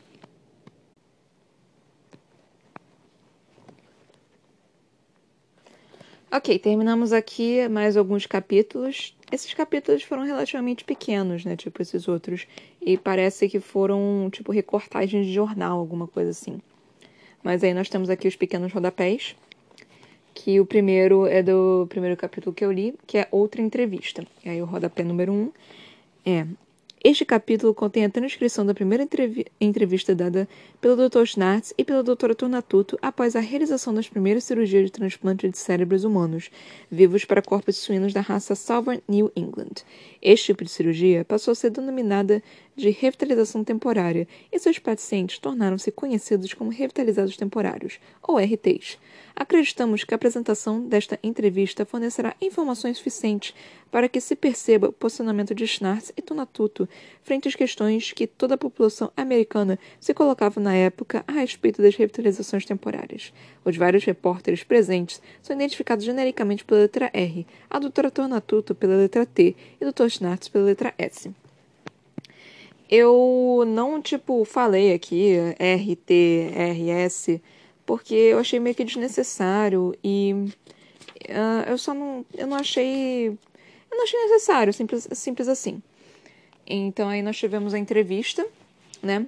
[6.32, 9.18] Ok, terminamos aqui mais alguns capítulos.
[9.32, 11.56] Esses capítulos foram relativamente pequenos, né?
[11.56, 12.48] Tipo esses outros.
[12.82, 16.60] E parece que foram, tipo, recortagens de jornal, alguma coisa assim.
[17.44, 19.36] Mas aí nós temos aqui os pequenos rodapés.
[20.34, 24.26] Que o primeiro é do primeiro capítulo que eu li, que é outra entrevista.
[24.46, 25.52] E aí o rodapé número um
[26.26, 26.46] é
[27.02, 29.08] este capítulo contém a transcrição da primeira
[29.62, 30.50] entrevista dada
[30.82, 31.26] pelo Dr.
[31.26, 32.36] Schnartz e pela Dra.
[32.36, 36.52] Tornatuto após a realização das primeiras cirurgias de transplante de cérebros humanos
[36.92, 39.84] vivos para corpos suínos da raça Southern New England.
[40.22, 42.44] Este tipo de cirurgia passou a ser denominada
[42.80, 48.98] de revitalização temporária e seus pacientes tornaram-se conhecidos como revitalizados temporários, ou RTs.
[49.36, 53.54] Acreditamos que a apresentação desta entrevista fornecerá informações suficientes
[53.90, 56.88] para que se perceba o posicionamento de Schnartz e Tonatuto
[57.24, 61.96] frente às questões que toda a população americana se colocava na época a respeito das
[61.96, 63.34] revitalizações temporárias.
[63.64, 69.26] Os vários repórteres presentes são identificados genericamente pela letra R, a doutora Tornatuto pela letra
[69.26, 70.10] T e o Dr.
[70.10, 71.32] Schnartz pela letra S.
[72.90, 76.12] Eu não, tipo, falei aqui RT,
[76.74, 77.40] RS
[77.90, 80.32] porque eu achei meio que desnecessário e
[81.28, 85.82] uh, eu só não, eu não achei, eu não achei necessário, simples, simples assim.
[86.68, 88.46] Então aí nós tivemos a entrevista,
[89.02, 89.26] né?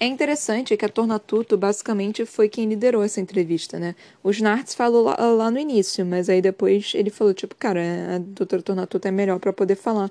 [0.00, 3.94] É interessante que a Tornatuto basicamente foi quem liderou essa entrevista, né?
[4.24, 7.80] O Snartz falou lá, lá, no início, mas aí depois ele falou, tipo, cara,
[8.14, 10.10] a doutora Tornatuto é melhor para poder falar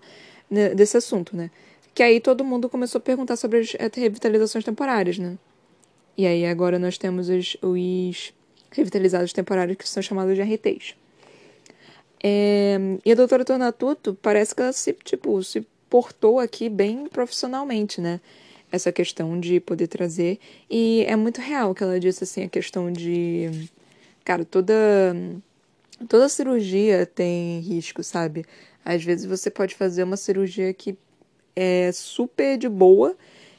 [0.51, 1.49] né, desse assunto, né?
[1.97, 5.36] Que aí todo mundo começou a perguntar sobre as revitalizações temporárias, né?
[6.15, 8.33] E aí agora nós temos os, os
[8.69, 10.93] revitalizados temporários que são chamados de RTs.
[12.23, 17.99] É, e a doutora Tornatuto parece que ela se, tipo, se portou aqui bem profissionalmente,
[17.99, 18.21] né?
[18.71, 20.38] essa questão de poder trazer.
[20.69, 23.71] E é muito real que ela disse, assim, a questão de.
[24.23, 24.75] Cara, toda.
[26.07, 28.45] Toda cirurgia tem risco, sabe?
[28.86, 30.95] Às vezes você pode fazer uma cirurgia que
[31.59, 33.17] é super de boa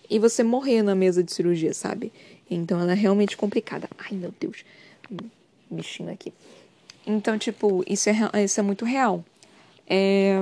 [0.09, 2.13] e você morrer na mesa de cirurgia, sabe?
[2.49, 3.89] Então ela é realmente complicada.
[3.99, 4.65] Ai, meu Deus.
[5.69, 6.33] Bichinho aqui.
[7.05, 9.25] Então, tipo, isso é, isso é muito real.
[9.85, 10.37] É,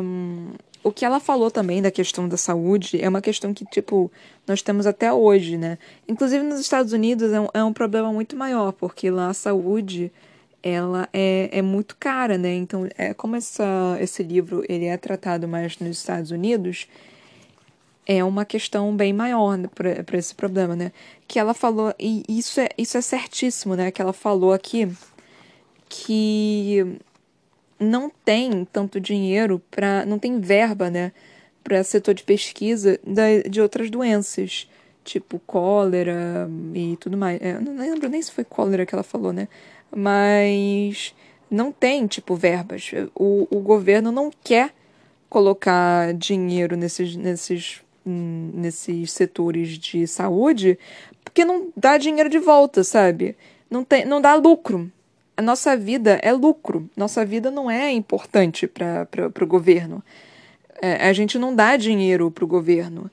[0.82, 4.12] o que ela falou também da questão da saúde é uma questão que, tipo,
[4.46, 5.78] nós temos até hoje, né?
[6.06, 10.12] Inclusive nos Estados Unidos é um, é um problema muito maior, porque lá a saúde
[10.62, 12.54] ela é, é muito cara, né?
[12.54, 16.88] Então, é como essa, esse livro ele é tratado mais nos Estados Unidos,
[18.06, 20.92] é uma questão bem maior né, para esse problema, né?
[21.26, 23.90] Que ela falou, e isso é, isso é certíssimo, né?
[23.90, 24.88] Que ela falou aqui
[25.88, 26.98] que
[27.78, 30.06] não tem tanto dinheiro para.
[30.06, 31.12] não tem verba, né?
[31.64, 34.68] Para setor de pesquisa da, de outras doenças,
[35.04, 37.40] tipo cólera e tudo mais.
[37.42, 39.48] É, não lembro nem se foi cólera que ela falou, né?
[39.94, 41.12] Mas
[41.50, 42.90] não tem, tipo, verbas.
[43.14, 44.72] O, o governo não quer
[45.28, 50.78] colocar dinheiro nesses, nesses, nesses setores de saúde
[51.24, 53.36] porque não dá dinheiro de volta, sabe?
[53.68, 54.90] Não, tem, não dá lucro
[55.36, 56.88] a nossa vida é lucro.
[56.96, 60.02] Nossa vida não é importante para o governo.
[60.80, 63.10] É, a gente não dá dinheiro para o governo.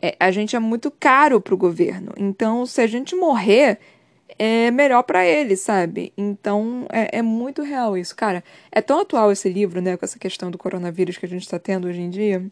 [0.00, 2.12] É, a gente é muito caro para o governo.
[2.16, 3.78] Então, se a gente morrer,
[4.38, 6.12] é melhor para ele, sabe?
[6.16, 8.14] Então, é, é, muito real isso.
[8.14, 11.42] Cara, é tão atual esse livro, né, com essa questão do coronavírus que a gente
[11.42, 12.44] está tendo hoje em dia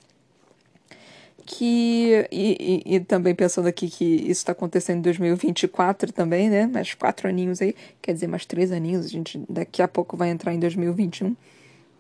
[1.53, 6.67] que e, e, e, também pensando aqui que isso está acontecendo em 2024 também, né?
[6.67, 10.31] Mais quatro aninhos aí, quer dizer, mais três aninhos, a gente daqui a pouco vai
[10.31, 11.37] entrar em 2021.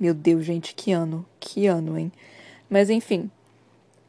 [0.00, 2.10] Meu Deus, gente, que ano, que ano, hein?
[2.70, 3.30] Mas enfim,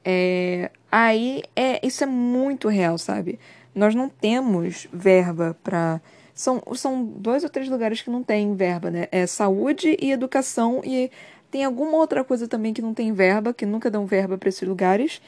[0.05, 3.37] é, aí é isso é muito real, sabe?
[3.75, 5.99] Nós não temos verba para
[6.33, 9.09] são, são dois ou três lugares que não tem verba, né?
[9.11, 11.11] É saúde e educação e
[11.53, 14.67] tem alguma outra coisa também que não tem verba, que nunca dão verba para esses
[14.67, 15.21] lugares.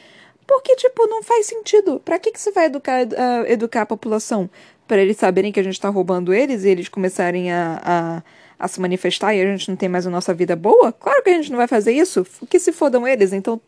[0.47, 2.01] Porque, tipo, não faz sentido.
[2.03, 4.49] Pra que, que você vai educar, uh, educar a população?
[4.87, 8.23] Para eles saberem que a gente tá roubando eles e eles começarem a, a,
[8.57, 10.91] a, se manifestar e a gente não tem mais a nossa vida boa?
[10.91, 12.25] Claro que a gente não vai fazer isso.
[12.49, 13.31] Que se fodam eles.
[13.31, 13.61] Então,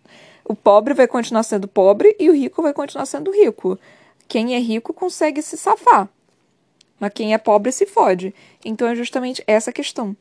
[0.44, 3.78] o pobre vai continuar sendo pobre e o rico vai continuar sendo rico.
[4.28, 6.10] Quem é rico consegue se safar.
[7.00, 8.34] Mas quem é pobre se fode.
[8.66, 10.18] Então é justamente essa questão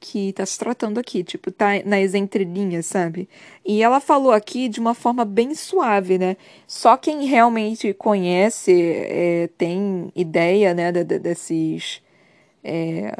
[0.00, 3.28] que tá se tratando aqui, tipo, tá nas entrelinhas, sabe?
[3.64, 6.36] E ela falou aqui de uma forma bem suave, né?
[6.66, 12.02] Só quem realmente conhece, é, tem ideia, né, de, de, desses,
[12.64, 13.14] é,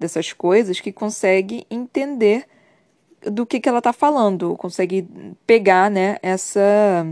[0.00, 2.46] dessas coisas, que consegue entender
[3.22, 5.06] do que, que ela tá falando, consegue
[5.46, 7.06] pegar, né, essa...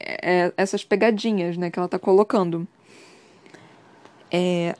[0.00, 2.68] É, essas pegadinhas, né, que ela tá colocando.
[4.30, 4.74] É,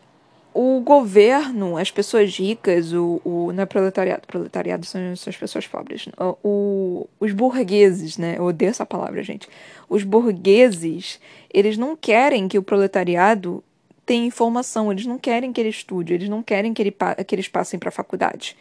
[0.55, 5.67] o governo, as pessoas ricas, o, o não é proletariado, proletariado são, são as pessoas
[5.67, 6.09] pobres,
[6.43, 8.37] o, os burgueses, né?
[8.39, 9.49] Eu odeio essa palavra, gente.
[9.89, 11.21] Os burgueses,
[11.53, 13.63] eles não querem que o proletariado
[14.05, 17.47] tenha informação, eles não querem que ele estude, eles não querem que, ele, que eles
[17.47, 18.57] passem para a faculdade.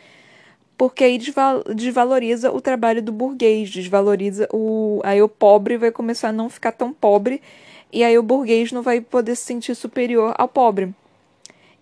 [0.78, 1.18] Porque aí
[1.74, 5.02] desvaloriza o trabalho do burguês, desvaloriza o.
[5.04, 7.42] Aí o pobre vai começar a não ficar tão pobre,
[7.92, 10.94] e aí o burguês não vai poder se sentir superior ao pobre.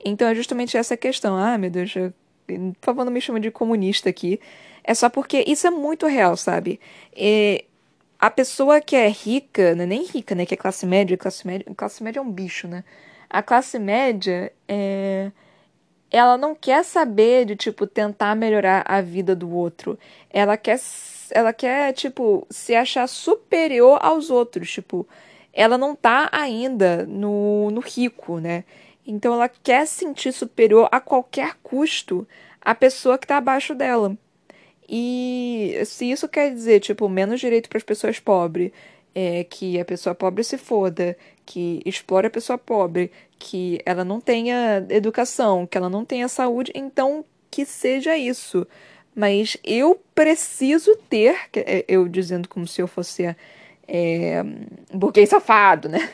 [0.05, 1.35] Então é justamente essa questão.
[1.35, 2.13] Ah, meu Deus, eu,
[2.47, 4.39] por favor, não me chama de comunista aqui.
[4.83, 6.79] É só porque isso é muito real, sabe?
[7.15, 7.65] E
[8.19, 10.45] a pessoa que é rica, não é nem rica, né?
[10.45, 12.83] Que é classe média, classe média, classe média é um bicho, né?
[13.29, 15.31] A classe média é
[16.11, 19.99] ela não quer saber de tipo tentar melhorar a vida do outro.
[20.29, 20.79] Ela quer
[21.31, 25.07] ela quer tipo se achar superior aos outros, tipo,
[25.53, 28.63] ela não tá ainda no, no rico, né?
[29.05, 32.27] Então ela quer sentir superior a qualquer custo
[32.61, 34.17] a pessoa que está abaixo dela.
[34.89, 38.71] E se isso quer dizer, tipo, menos direito para as pessoas pobres,
[39.13, 44.19] é, que a pessoa pobre se foda, que explore a pessoa pobre, que ela não
[44.19, 48.67] tenha educação, que ela não tenha saúde, então que seja isso.
[49.15, 53.35] Mas eu preciso ter, é, eu dizendo como se eu fosse
[53.87, 54.43] é,
[54.93, 56.09] burguês safado, né?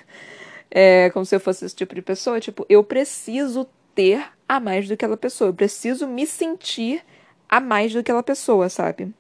[0.72, 4.86] É, como se eu fosse esse tipo de pessoa, tipo, eu preciso ter a mais
[4.86, 7.04] do que aquela pessoa, eu preciso me sentir
[7.50, 9.14] a mais do que aquela pessoa, sabe?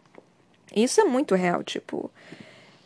[0.73, 2.09] Isso é muito real, tipo.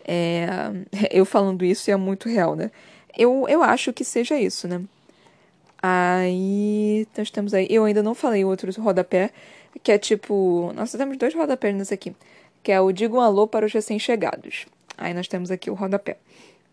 [0.04, 0.48] É,
[1.12, 2.72] eu falando isso é muito real, né?
[3.16, 4.82] Eu, eu acho que seja isso, né?
[5.82, 7.68] Aí nós temos aí.
[7.70, 9.30] Eu ainda não falei outro rodapé,
[9.84, 10.72] que é tipo.
[10.76, 12.16] Nós temos dois rodapés nesse aqui.
[12.64, 14.66] Que é o Diga um alô para os recém-chegados.
[14.98, 16.18] Aí nós temos aqui o rodapé.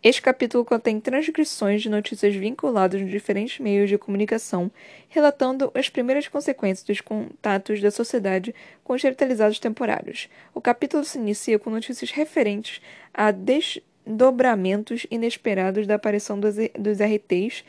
[0.03, 4.69] Este capítulo contém transcrições de notícias vinculadas a diferentes meios de comunicação,
[5.09, 10.29] relatando as primeiras consequências dos contatos da sociedade com os revitalizados temporários.
[10.53, 12.83] O capítulo se inicia com notícias referentes
[13.15, 17.63] a desdobramentos inesperados da aparição dos, dos RTs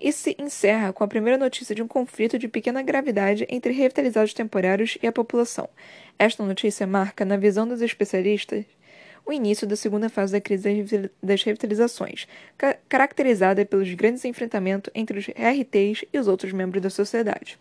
[0.00, 4.32] e se encerra com a primeira notícia de um conflito de pequena gravidade entre revitalizados
[4.32, 5.68] temporários e a população.
[6.16, 8.64] Esta notícia marca, na visão dos especialistas,
[9.32, 15.26] início da segunda fase da crise das revitalizações, ca caracterizada pelos grandes enfrentamentos entre os
[15.28, 17.58] RTs e os outros membros da sociedade.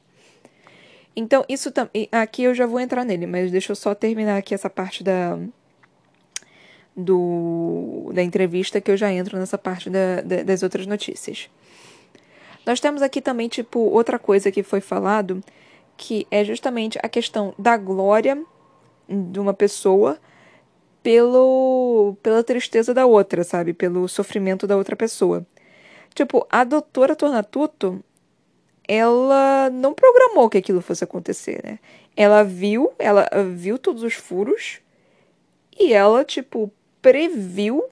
[1.15, 2.07] Então, isso também.
[2.12, 5.38] Aqui eu já vou entrar nele, mas deixa eu só terminar aqui essa parte da.
[6.93, 11.49] Do, da entrevista que eu já entro nessa parte da, da, das outras notícias.
[12.65, 15.41] Nós temos aqui também, tipo, outra coisa que foi falado,
[15.95, 18.43] que é justamente a questão da glória
[19.07, 20.19] de uma pessoa
[21.03, 23.73] pelo pela tristeza da outra, sabe?
[23.73, 25.45] Pelo sofrimento da outra pessoa.
[26.13, 28.03] Tipo, a doutora Tornatuto,
[28.87, 31.79] ela não programou que aquilo fosse acontecer, né?
[32.15, 34.79] Ela viu, ela viu todos os furos
[35.79, 37.83] e ela, tipo, previu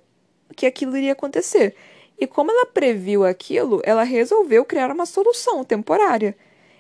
[0.56, 1.76] que aquilo iria acontecer.
[2.20, 6.36] E como ela previu aquilo, ela resolveu criar uma solução temporária.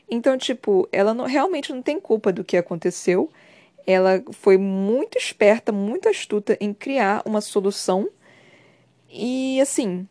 [0.09, 3.29] Então, tipo, ela não, realmente não tem culpa do que aconteceu
[3.85, 8.09] ela foi muito esperta, muito astuta em criar uma solução.
[9.09, 10.07] E assim.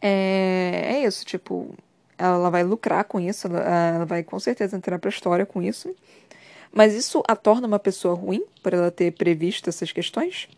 [0.00, 1.74] É, é isso, tipo,
[2.18, 5.94] ela vai lucrar com isso, ela, ela vai com certeza entrar pra história com isso.
[6.72, 10.48] Mas isso a torna uma pessoa ruim por ela ter previsto essas questões?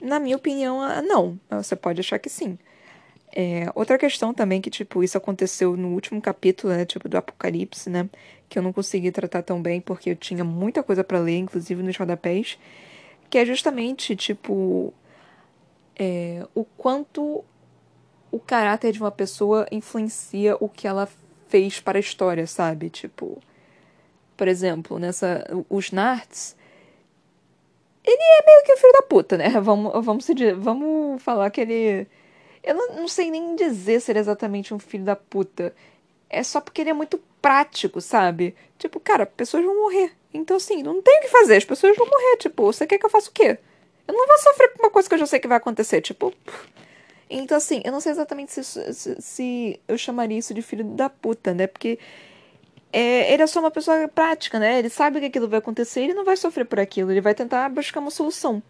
[0.00, 1.38] Na minha opinião, não.
[1.50, 2.58] Você pode achar que sim.
[3.34, 7.90] É, outra questão também que, tipo, isso aconteceu no último capítulo, né, tipo, do Apocalipse,
[7.90, 8.08] né,
[8.54, 11.82] que eu não consegui tratar tão bem porque eu tinha muita coisa para ler, inclusive
[11.82, 12.56] nos rodapés,
[13.28, 14.94] que é justamente, tipo,
[15.98, 17.44] é, o quanto
[18.30, 21.08] o caráter de uma pessoa influencia o que ela
[21.48, 22.90] fez para a história, sabe?
[22.90, 23.42] Tipo,
[24.36, 26.56] por exemplo, nessa, os Narts,
[28.04, 29.48] ele é meio que filho da puta, né?
[29.60, 30.26] Vamos, vamos,
[30.60, 32.06] vamos falar que ele
[32.62, 35.74] eu não, não sei nem dizer se ele é exatamente um filho da puta.
[36.30, 38.56] É só porque ele é muito prático, sabe?
[38.78, 40.12] Tipo, cara, pessoas vão morrer.
[40.32, 42.38] Então, assim, não tem o que fazer, as pessoas vão morrer.
[42.38, 43.58] Tipo, você quer que eu faça o quê?
[44.08, 46.00] Eu não vou sofrer por uma coisa que eu já sei que vai acontecer.
[46.00, 46.32] Tipo.
[47.28, 51.10] Então, assim, eu não sei exatamente se, se, se eu chamaria isso de filho da
[51.10, 51.66] puta, né?
[51.66, 51.98] Porque
[52.90, 54.78] é, ele é só uma pessoa prática, né?
[54.78, 57.10] Ele sabe que aquilo vai acontecer ele não vai sofrer por aquilo.
[57.10, 58.62] Ele vai tentar buscar uma solução.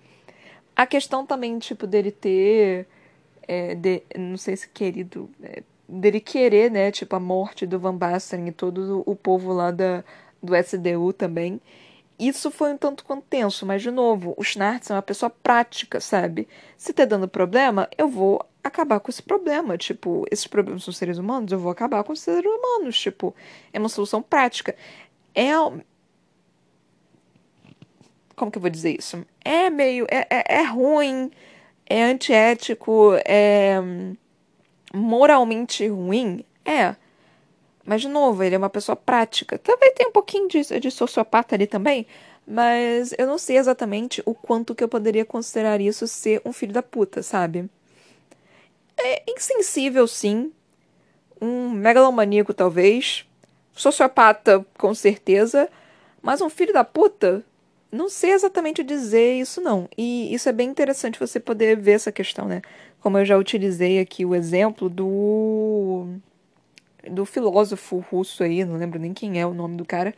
[0.75, 2.89] A questão também, tipo, dele ter
[3.47, 7.97] é, de, não sei se querido, é, dele querer, né, tipo, a morte do Van
[7.97, 10.05] Basten e todo o povo lá da,
[10.43, 11.61] do SDU também.
[12.19, 16.01] Isso foi um tanto quanto tenso, mas de novo, o Schnartz é uma pessoa prática,
[16.01, 16.49] sabe?
[16.77, 19.77] Se tá dando problema, eu vou acabar com esse problema.
[19.77, 22.99] Tipo, esses problemas são seres humanos, eu vou acabar com os seres humanos.
[22.99, 23.35] Tipo,
[23.73, 24.77] é uma solução prática.
[25.35, 25.51] É.
[28.37, 29.25] Como que eu vou dizer isso?
[29.45, 30.07] É meio.
[30.09, 31.31] É, é, é ruim
[31.87, 33.79] é antiético, é
[34.95, 36.45] moralmente ruim?
[36.65, 36.95] É.
[37.85, 39.59] Mas, de novo, ele é uma pessoa prática.
[39.59, 42.07] Talvez tenha um pouquinho de, de sociopata ali também,
[42.47, 46.73] mas eu não sei exatamente o quanto que eu poderia considerar isso ser um filho
[46.73, 47.69] da puta, sabe?
[48.97, 50.53] É insensível, sim.
[51.41, 53.27] Um megalomaníaco, talvez.
[53.73, 55.69] Sociopata, com certeza.
[56.23, 57.45] Mas um filho da puta?
[57.95, 59.89] Não sei exatamente dizer isso, não.
[59.97, 62.61] E isso é bem interessante você poder ver essa questão, né?
[63.01, 66.09] Como eu já utilizei aqui o exemplo do.
[67.09, 70.13] do filósofo russo aí, não lembro nem quem é o nome do cara,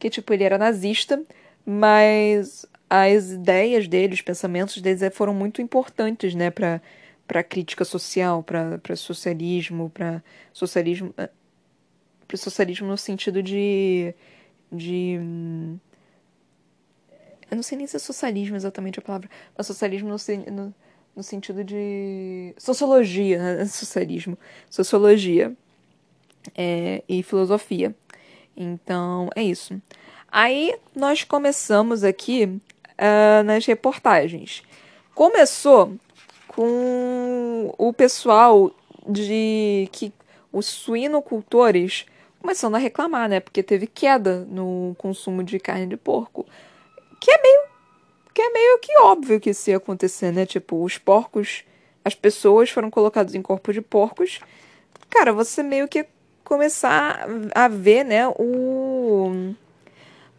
[0.00, 1.22] que, tipo, ele era nazista,
[1.66, 6.82] mas as ideias dele, os pensamentos deles foram muito importantes, né, para
[7.26, 11.30] para crítica social, para socialismo, para socialismo, eh,
[12.28, 14.14] para socialismo no sentido de
[14.72, 15.78] de hum,
[17.52, 20.16] eu não sei nem se é socialismo exatamente a palavra, mas socialismo no,
[20.50, 20.74] no,
[21.14, 22.54] no sentido de.
[22.56, 23.64] Sociologia, né?
[23.68, 24.38] Socialismo.
[24.70, 25.54] Sociologia
[26.56, 27.94] é, e filosofia.
[28.56, 29.78] Então, é isso.
[30.28, 34.62] Aí nós começamos aqui uh, nas reportagens.
[35.14, 35.94] Começou
[36.48, 38.74] com o pessoal
[39.06, 40.10] de que
[40.50, 42.06] os suinocultores
[42.40, 43.40] começando a reclamar, né?
[43.40, 46.46] Porque teve queda no consumo de carne de porco.
[47.22, 47.62] Que é meio.
[48.34, 50.44] Que é meio que óbvio que isso ia acontecer, né?
[50.44, 51.62] Tipo, os porcos.
[52.04, 54.40] As pessoas foram colocadas em corpos de porcos.
[55.08, 56.04] Cara, você meio que
[56.42, 58.26] começar a ver, né?
[58.26, 59.54] O.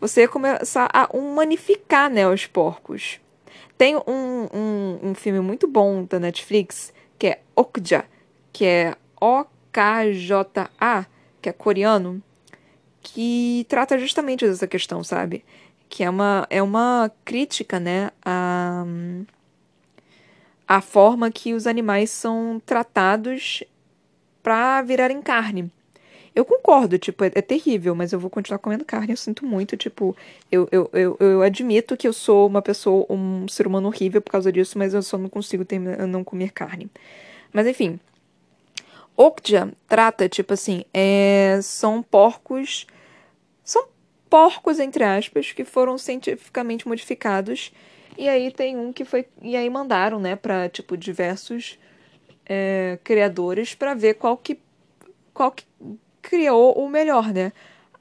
[0.02, 2.28] Você ia começar a humanificar, né?
[2.28, 3.22] Os porcos.
[3.78, 8.04] Tem um, um, um filme muito bom da Netflix, que é Okja,
[8.52, 11.06] que é O-K-J-A,
[11.42, 12.22] que é coreano,
[13.02, 15.46] que trata justamente dessa questão, sabe?
[15.94, 18.84] Que é uma, é uma crítica, né, a,
[20.68, 23.64] a forma que os animais são tratados
[24.42, 25.72] para virarem carne.
[26.34, 29.78] Eu concordo, tipo, é, é, terrível, mas eu vou continuar comendo carne, eu sinto muito,
[29.78, 30.18] tipo,
[30.52, 34.32] eu, eu, eu, eu admito que eu sou uma pessoa, um ser humano horrível por
[34.32, 36.90] causa disso, mas eu só não consigo terminar, não comer carne.
[37.54, 38.00] Mas enfim.
[39.16, 42.88] Okja trata, tipo assim, é, são porcos.
[43.64, 43.93] São
[44.34, 47.72] porcos, entre aspas, que foram cientificamente modificados.
[48.18, 49.28] E aí tem um que foi.
[49.40, 51.78] E aí mandaram, né, pra, tipo, diversos
[52.44, 54.58] é, criadores para ver qual que.
[55.36, 55.66] qual que
[56.20, 57.54] criou o melhor, né?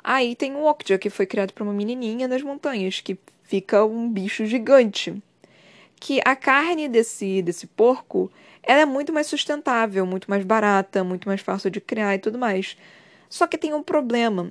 [0.02, 4.08] Aí tem o Okja, que foi criado por uma menininha nas montanhas, que fica um
[4.08, 5.22] bicho gigante.
[6.00, 11.28] Que a carne desse, desse porco ela é muito mais sustentável, muito mais barata, muito
[11.28, 12.74] mais fácil de criar e tudo mais.
[13.28, 14.50] Só que tem um problema.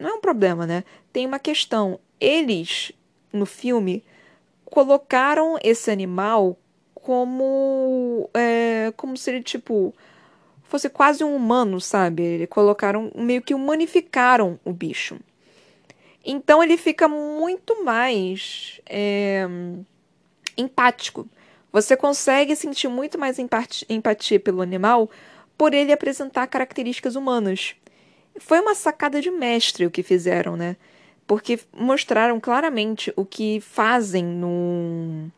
[0.00, 0.82] Não é um problema, né?
[1.12, 2.00] Tem uma questão.
[2.18, 2.90] Eles,
[3.32, 4.02] no filme,
[4.64, 6.58] colocaram esse animal
[6.94, 8.28] como.
[8.34, 9.94] É, como se ele, tipo
[10.70, 12.22] fosse quase um humano, sabe?
[12.22, 15.18] Eles colocaram, meio que humanificaram o bicho.
[16.24, 19.48] Então ele fica muito mais é,
[20.56, 21.28] empático.
[21.72, 23.36] Você consegue sentir muito mais
[23.88, 25.10] empatia pelo animal
[25.58, 27.74] por ele apresentar características humanas.
[28.38, 30.76] Foi uma sacada de mestre o que fizeram, né?
[31.26, 35.30] Porque mostraram claramente o que fazem no,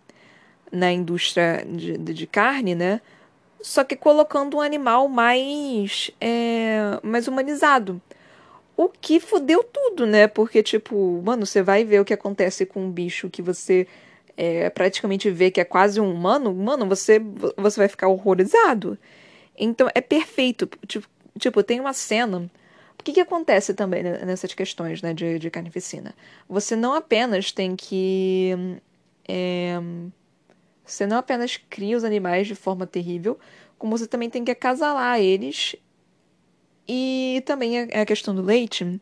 [0.70, 3.00] na indústria de, de carne, né?
[3.62, 8.02] só que colocando um animal mais, é, mais humanizado.
[8.76, 10.26] O que fudeu tudo, né?
[10.26, 13.86] Porque, tipo, mano, você vai ver o que acontece com um bicho que você
[14.36, 17.20] é, praticamente vê que é quase um humano, mano, você,
[17.56, 18.98] você vai ficar horrorizado.
[19.56, 20.68] Então é perfeito.
[20.86, 22.50] Tipo, tipo tem uma cena.
[23.02, 26.14] O que, que acontece também nessas questões né, de, de carnificina?
[26.48, 28.52] Você não apenas tem que.
[29.28, 29.76] É,
[30.84, 33.36] você não apenas cria os animais de forma terrível,
[33.76, 35.74] como você também tem que acasalar eles.
[36.86, 39.00] E também a questão do leite.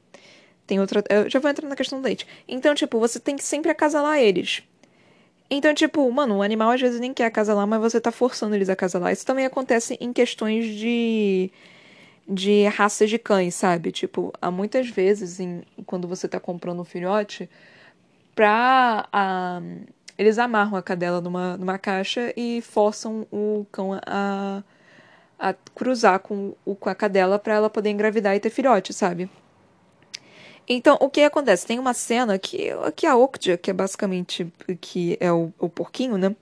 [0.67, 1.05] Tem outra.
[1.11, 2.27] Eu já vou entrar na questão do leite.
[2.49, 4.63] Então, tipo, você tem que sempre acasalar eles.
[5.51, 8.71] Então, tipo, mano, o animal às vezes nem quer acasalar, mas você tá forçando eles
[8.71, 9.13] a acasalar.
[9.13, 11.53] Isso também acontece em questões de.
[12.31, 13.91] De raças de cães, sabe?
[13.91, 17.51] Tipo, há muitas vezes, em, quando você tá comprando um filhote,
[18.35, 19.09] pra.
[19.12, 19.61] A,
[20.16, 24.62] eles amarram a cadela numa, numa caixa e forçam o cão a,
[25.39, 29.31] a cruzar com, o, com a cadela para ela poder engravidar e ter filhote, sabe?
[30.68, 31.66] Então, o que acontece?
[31.66, 34.47] Tem uma cena que, que a Okja, que é basicamente
[34.81, 36.37] que é o, o porquinho, né?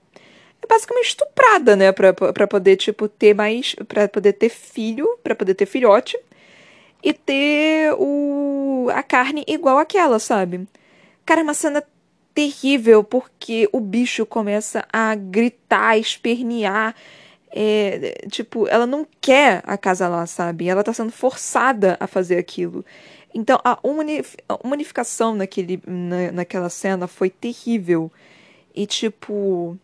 [0.61, 1.91] É basicamente estuprada, né?
[1.91, 3.75] Pra, pra poder, tipo, ter mais.
[3.87, 6.17] para poder ter filho, para poder ter filhote.
[7.01, 10.67] E ter o, a carne igual aquela, sabe?
[11.25, 11.81] Cara, é uma cena
[12.33, 16.95] terrível porque o bicho começa a gritar, a espernear.
[17.51, 20.67] É, tipo, ela não quer acasalar, sabe?
[20.69, 22.85] Ela tá sendo forçada a fazer aquilo.
[23.33, 23.77] Então, a,
[24.63, 28.11] unificação naquele, na, naquela cena foi terrível.
[28.75, 29.77] E, tipo.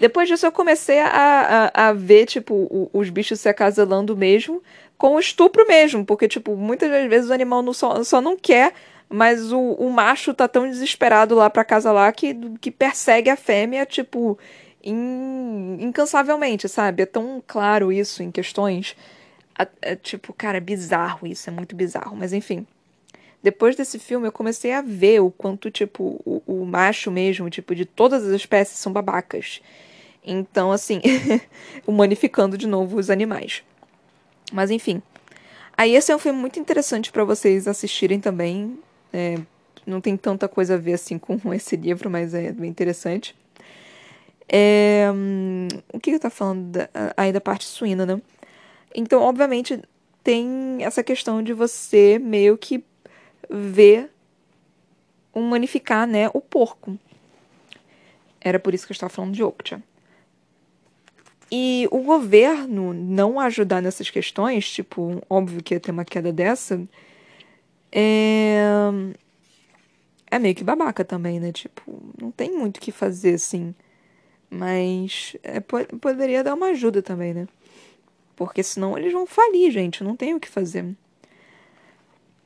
[0.00, 4.62] Depois disso, eu comecei a, a, a ver, tipo, os bichos se acasalando mesmo,
[4.98, 6.04] com o estupro mesmo.
[6.04, 8.72] Porque, tipo, muitas das vezes o animal não só, só não quer
[9.12, 13.34] mas o, o macho tá tão desesperado lá pra casa lá que, que persegue a
[13.36, 14.38] fêmea, tipo,
[14.84, 17.02] in, incansavelmente, sabe?
[17.02, 18.96] É tão claro isso em questões.
[19.82, 22.16] É, tipo, cara, é bizarro isso, é muito bizarro.
[22.16, 22.64] Mas enfim.
[23.42, 27.74] Depois desse filme, eu comecei a ver o quanto, tipo, o, o macho mesmo, tipo,
[27.74, 29.60] de todas as espécies são babacas.
[30.24, 31.00] Então, assim,
[31.86, 33.62] humanificando de novo os animais.
[34.52, 35.02] Mas enfim.
[35.76, 38.78] Aí esse é um filme muito interessante para vocês assistirem também.
[39.12, 39.38] É,
[39.86, 43.34] não tem tanta coisa a ver assim com esse livro, mas é bem interessante.
[44.48, 48.20] É, hum, o que eu tá falando da, aí da parte suína, né?
[48.94, 49.80] Então, obviamente,
[50.24, 52.84] tem essa questão de você meio que
[53.48, 54.10] ver
[55.32, 56.98] humanificar, né, o porco.
[58.40, 59.82] Era por isso que eu estava falando de Okja.
[61.50, 66.80] E o governo não ajudar nessas questões, tipo, óbvio que ia ter uma queda dessa,
[67.90, 68.60] é...
[70.30, 71.52] é meio que babaca também, né?
[71.52, 71.82] Tipo,
[72.20, 73.74] não tem muito o que fazer assim.
[74.48, 77.48] Mas é, poderia dar uma ajuda também, né?
[78.36, 80.02] Porque senão eles vão falir, gente.
[80.02, 80.96] Não tem o que fazer.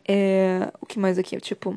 [0.07, 0.71] É...
[0.81, 1.39] O que mais aqui?
[1.41, 1.77] Tipo.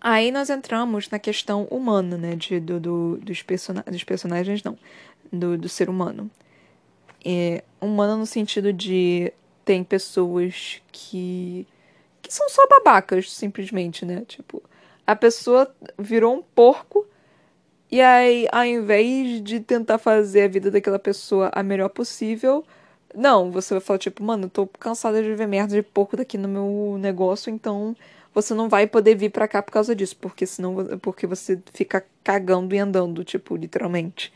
[0.00, 2.34] Aí nós entramos na questão humana, né?
[2.34, 4.78] De, do, do dos, person dos personagens, não.
[5.32, 6.30] Do, do ser humano.
[7.24, 9.32] É, humano no sentido de
[9.64, 11.66] tem pessoas que.
[12.22, 14.24] que são só babacas, simplesmente, né?
[14.26, 14.62] Tipo,
[15.06, 17.06] a pessoa virou um porco.
[17.90, 22.64] E aí, ao invés de tentar fazer a vida daquela pessoa a melhor possível,
[23.14, 26.38] não, você vai falar, tipo, mano, eu tô cansada de ver merda de porco daqui
[26.38, 27.96] no meu negócio, então
[28.32, 32.04] você não vai poder vir para cá por causa disso, porque senão porque você fica
[32.22, 34.32] cagando e andando, tipo, literalmente.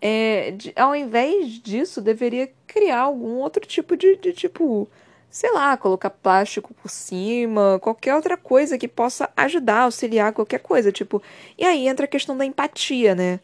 [0.00, 4.88] É, de, ao invés disso, deveria criar algum outro tipo de, de tipo,
[5.30, 10.92] sei lá, colocar plástico por cima, qualquer outra coisa que possa ajudar, auxiliar qualquer coisa,
[10.92, 11.22] tipo.
[11.58, 13.40] E aí entra a questão da empatia, né?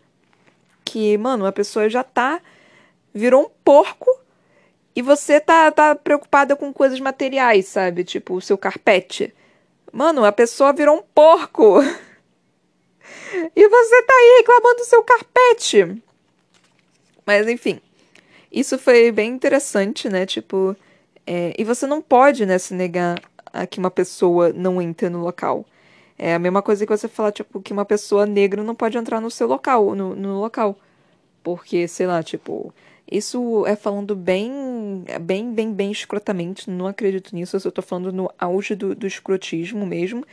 [0.85, 2.41] Que, mano, a pessoa já tá
[3.15, 4.09] virou um porco
[4.95, 8.05] e você tá, tá preocupada com coisas materiais, sabe?
[8.05, 9.35] Tipo, o seu carpete.
[9.93, 11.81] Mano, a pessoa virou um porco.
[13.57, 16.03] e você tá aí reclamando do seu carpete.
[17.27, 17.81] Mas enfim.
[18.51, 20.27] Isso foi bem interessante, né?
[20.27, 20.77] Tipo.
[21.27, 23.21] É, e você não pode, né, se negar
[23.53, 25.65] a que uma pessoa não entre no local.
[26.19, 29.21] É a mesma coisa que você falar, tipo, que uma pessoa negra não pode entrar
[29.21, 30.79] no seu local, no, no local.
[31.43, 32.73] Porque, sei lá, tipo,
[33.11, 36.71] isso é falando bem, bem, bem, bem escrotamente.
[36.71, 37.57] Não acredito nisso.
[37.57, 40.25] Eu tô falando no auge do, do escrotismo mesmo.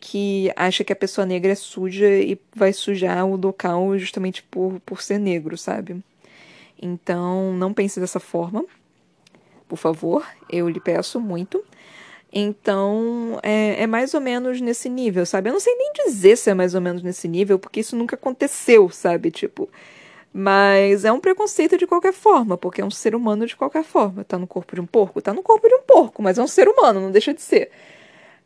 [0.00, 4.80] Que acha que a pessoa negra é suja e vai sujar o local justamente por,
[4.84, 6.02] por ser negro, sabe?
[6.80, 8.64] Então, não pense dessa forma.
[9.68, 11.62] Por favor, eu lhe peço muito.
[12.32, 15.48] Então, é, é, mais ou menos nesse nível, sabe?
[15.48, 18.14] Eu não sei nem dizer se é mais ou menos nesse nível, porque isso nunca
[18.16, 19.30] aconteceu, sabe?
[19.30, 19.68] Tipo,
[20.32, 24.22] mas é um preconceito de qualquer forma, porque é um ser humano de qualquer forma.
[24.24, 25.22] Tá no corpo de um porco?
[25.22, 27.70] Tá no corpo de um porco, mas é um ser humano, não deixa de ser.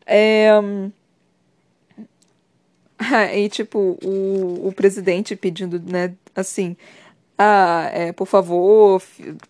[0.07, 0.53] É...
[3.35, 6.77] E, tipo, o, o presidente pedindo, né, assim,
[7.43, 9.03] ah, é, por favor,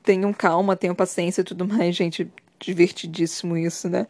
[0.04, 2.30] tenham calma, tenham paciência e tudo mais, gente,
[2.60, 4.06] divertidíssimo isso, né?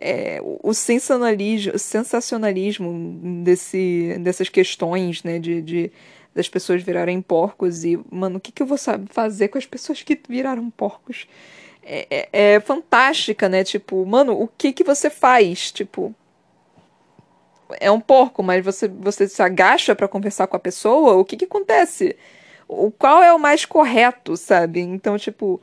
[0.00, 5.92] É, o sensacionalismo, sensacionalismo desse, dessas questões, né, de, de
[6.32, 10.00] das pessoas virarem porcos e, mano, o que, que eu vou fazer com as pessoas
[10.04, 11.26] que viraram porcos?
[11.82, 13.64] É, é, é, fantástica, né?
[13.64, 15.72] Tipo, mano, o que que você faz?
[15.72, 16.14] Tipo,
[17.80, 21.14] é um porco, mas você, você se agacha para conversar com a pessoa?
[21.14, 22.16] O que que acontece?
[22.68, 24.80] O qual é o mais correto, sabe?
[24.80, 25.60] Então, tipo,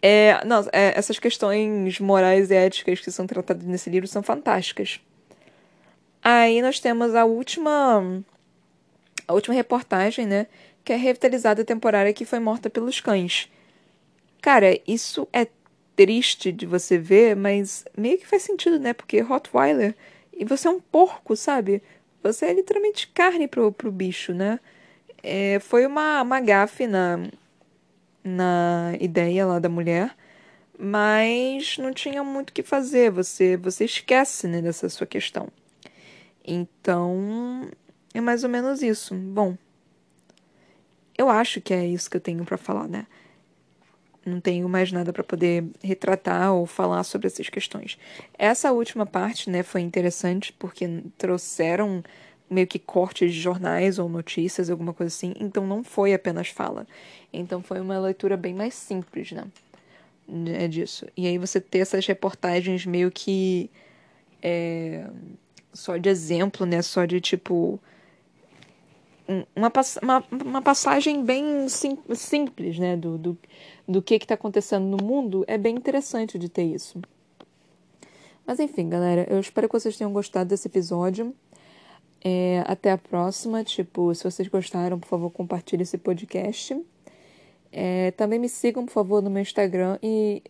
[0.00, 5.00] é, não, é, essas questões morais e éticas que são tratadas nesse livro são fantásticas.
[6.22, 8.22] Aí nós temos a última
[9.26, 10.46] a última reportagem, né?
[10.84, 13.50] Que é a revitalizada temporária que foi morta pelos cães.
[14.40, 15.46] Cara, isso é
[15.96, 18.92] triste de você ver, mas meio que faz sentido, né?
[18.92, 19.94] Porque Rottweiler.
[20.32, 21.82] E você é um porco, sabe?
[22.22, 24.58] Você é literalmente carne pro, pro bicho, né?
[25.22, 27.18] É, foi uma, uma gafe na,
[28.24, 30.16] na ideia lá da mulher,
[30.78, 33.10] mas não tinha muito o que fazer.
[33.10, 35.48] Você, você esquece né, dessa sua questão.
[36.44, 37.70] Então,
[38.12, 39.14] é mais ou menos isso.
[39.14, 39.56] Bom,
[41.16, 43.06] eu acho que é isso que eu tenho para falar, né?
[44.24, 47.98] Não tenho mais nada para poder retratar ou falar sobre essas questões.
[48.38, 52.04] Essa última parte, né, foi interessante porque trouxeram
[52.52, 55.34] meio que cortes de jornais ou notícias, alguma coisa assim.
[55.38, 56.86] Então não foi apenas fala.
[57.32, 59.44] Então foi uma leitura bem mais simples, né?
[60.54, 61.06] É disso.
[61.16, 63.70] E aí você ter essas reportagens meio que
[64.42, 65.06] é,
[65.72, 66.82] só de exemplo, né?
[66.82, 67.80] Só de tipo
[69.54, 69.72] uma,
[70.02, 73.38] uma, uma passagem bem sim, simples né, do, do,
[73.86, 77.00] do que está acontecendo no mundo, é bem interessante de ter isso.
[78.46, 81.34] Mas enfim, galera, eu espero que vocês tenham gostado desse episódio.
[82.24, 83.64] É, até a próxima.
[83.64, 86.80] Tipo, se vocês gostaram, por favor, compartilhe esse podcast.
[87.72, 90.42] É, também me sigam, por favor, no meu Instagram e,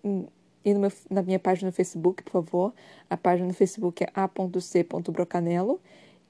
[0.65, 2.75] e meu, na minha página no Facebook, por favor.
[3.09, 5.81] A página no Facebook é a.c.brocanelo.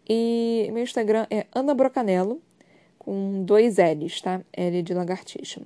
[0.08, 2.40] E meu Instagram é Ana Brocanello,
[2.98, 4.42] com dois L's, tá?
[4.52, 5.62] L de lagartixa.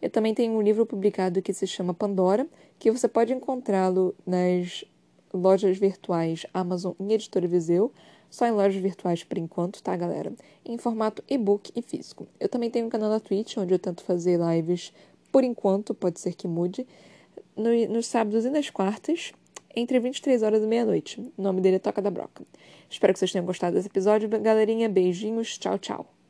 [0.00, 2.46] Eu também tenho um livro publicado que se chama Pandora,
[2.78, 4.84] que você pode encontrá-lo nas
[5.32, 7.92] lojas virtuais Amazon e Editora Viseu,
[8.32, 10.32] só em lojas virtuais por enquanto, tá, galera?
[10.64, 12.26] Em formato e-book e físico.
[12.40, 14.90] Eu também tenho um canal na Twitch, onde eu tento fazer lives
[15.30, 16.86] por enquanto, pode ser que mude,
[17.54, 19.32] no, nos sábados e nas quartas,
[19.76, 21.20] entre 23 horas e meia-noite.
[21.36, 22.42] O nome dele é Toca da Broca.
[22.88, 24.88] Espero que vocês tenham gostado desse episódio, galerinha.
[24.88, 26.21] Beijinhos, tchau, tchau.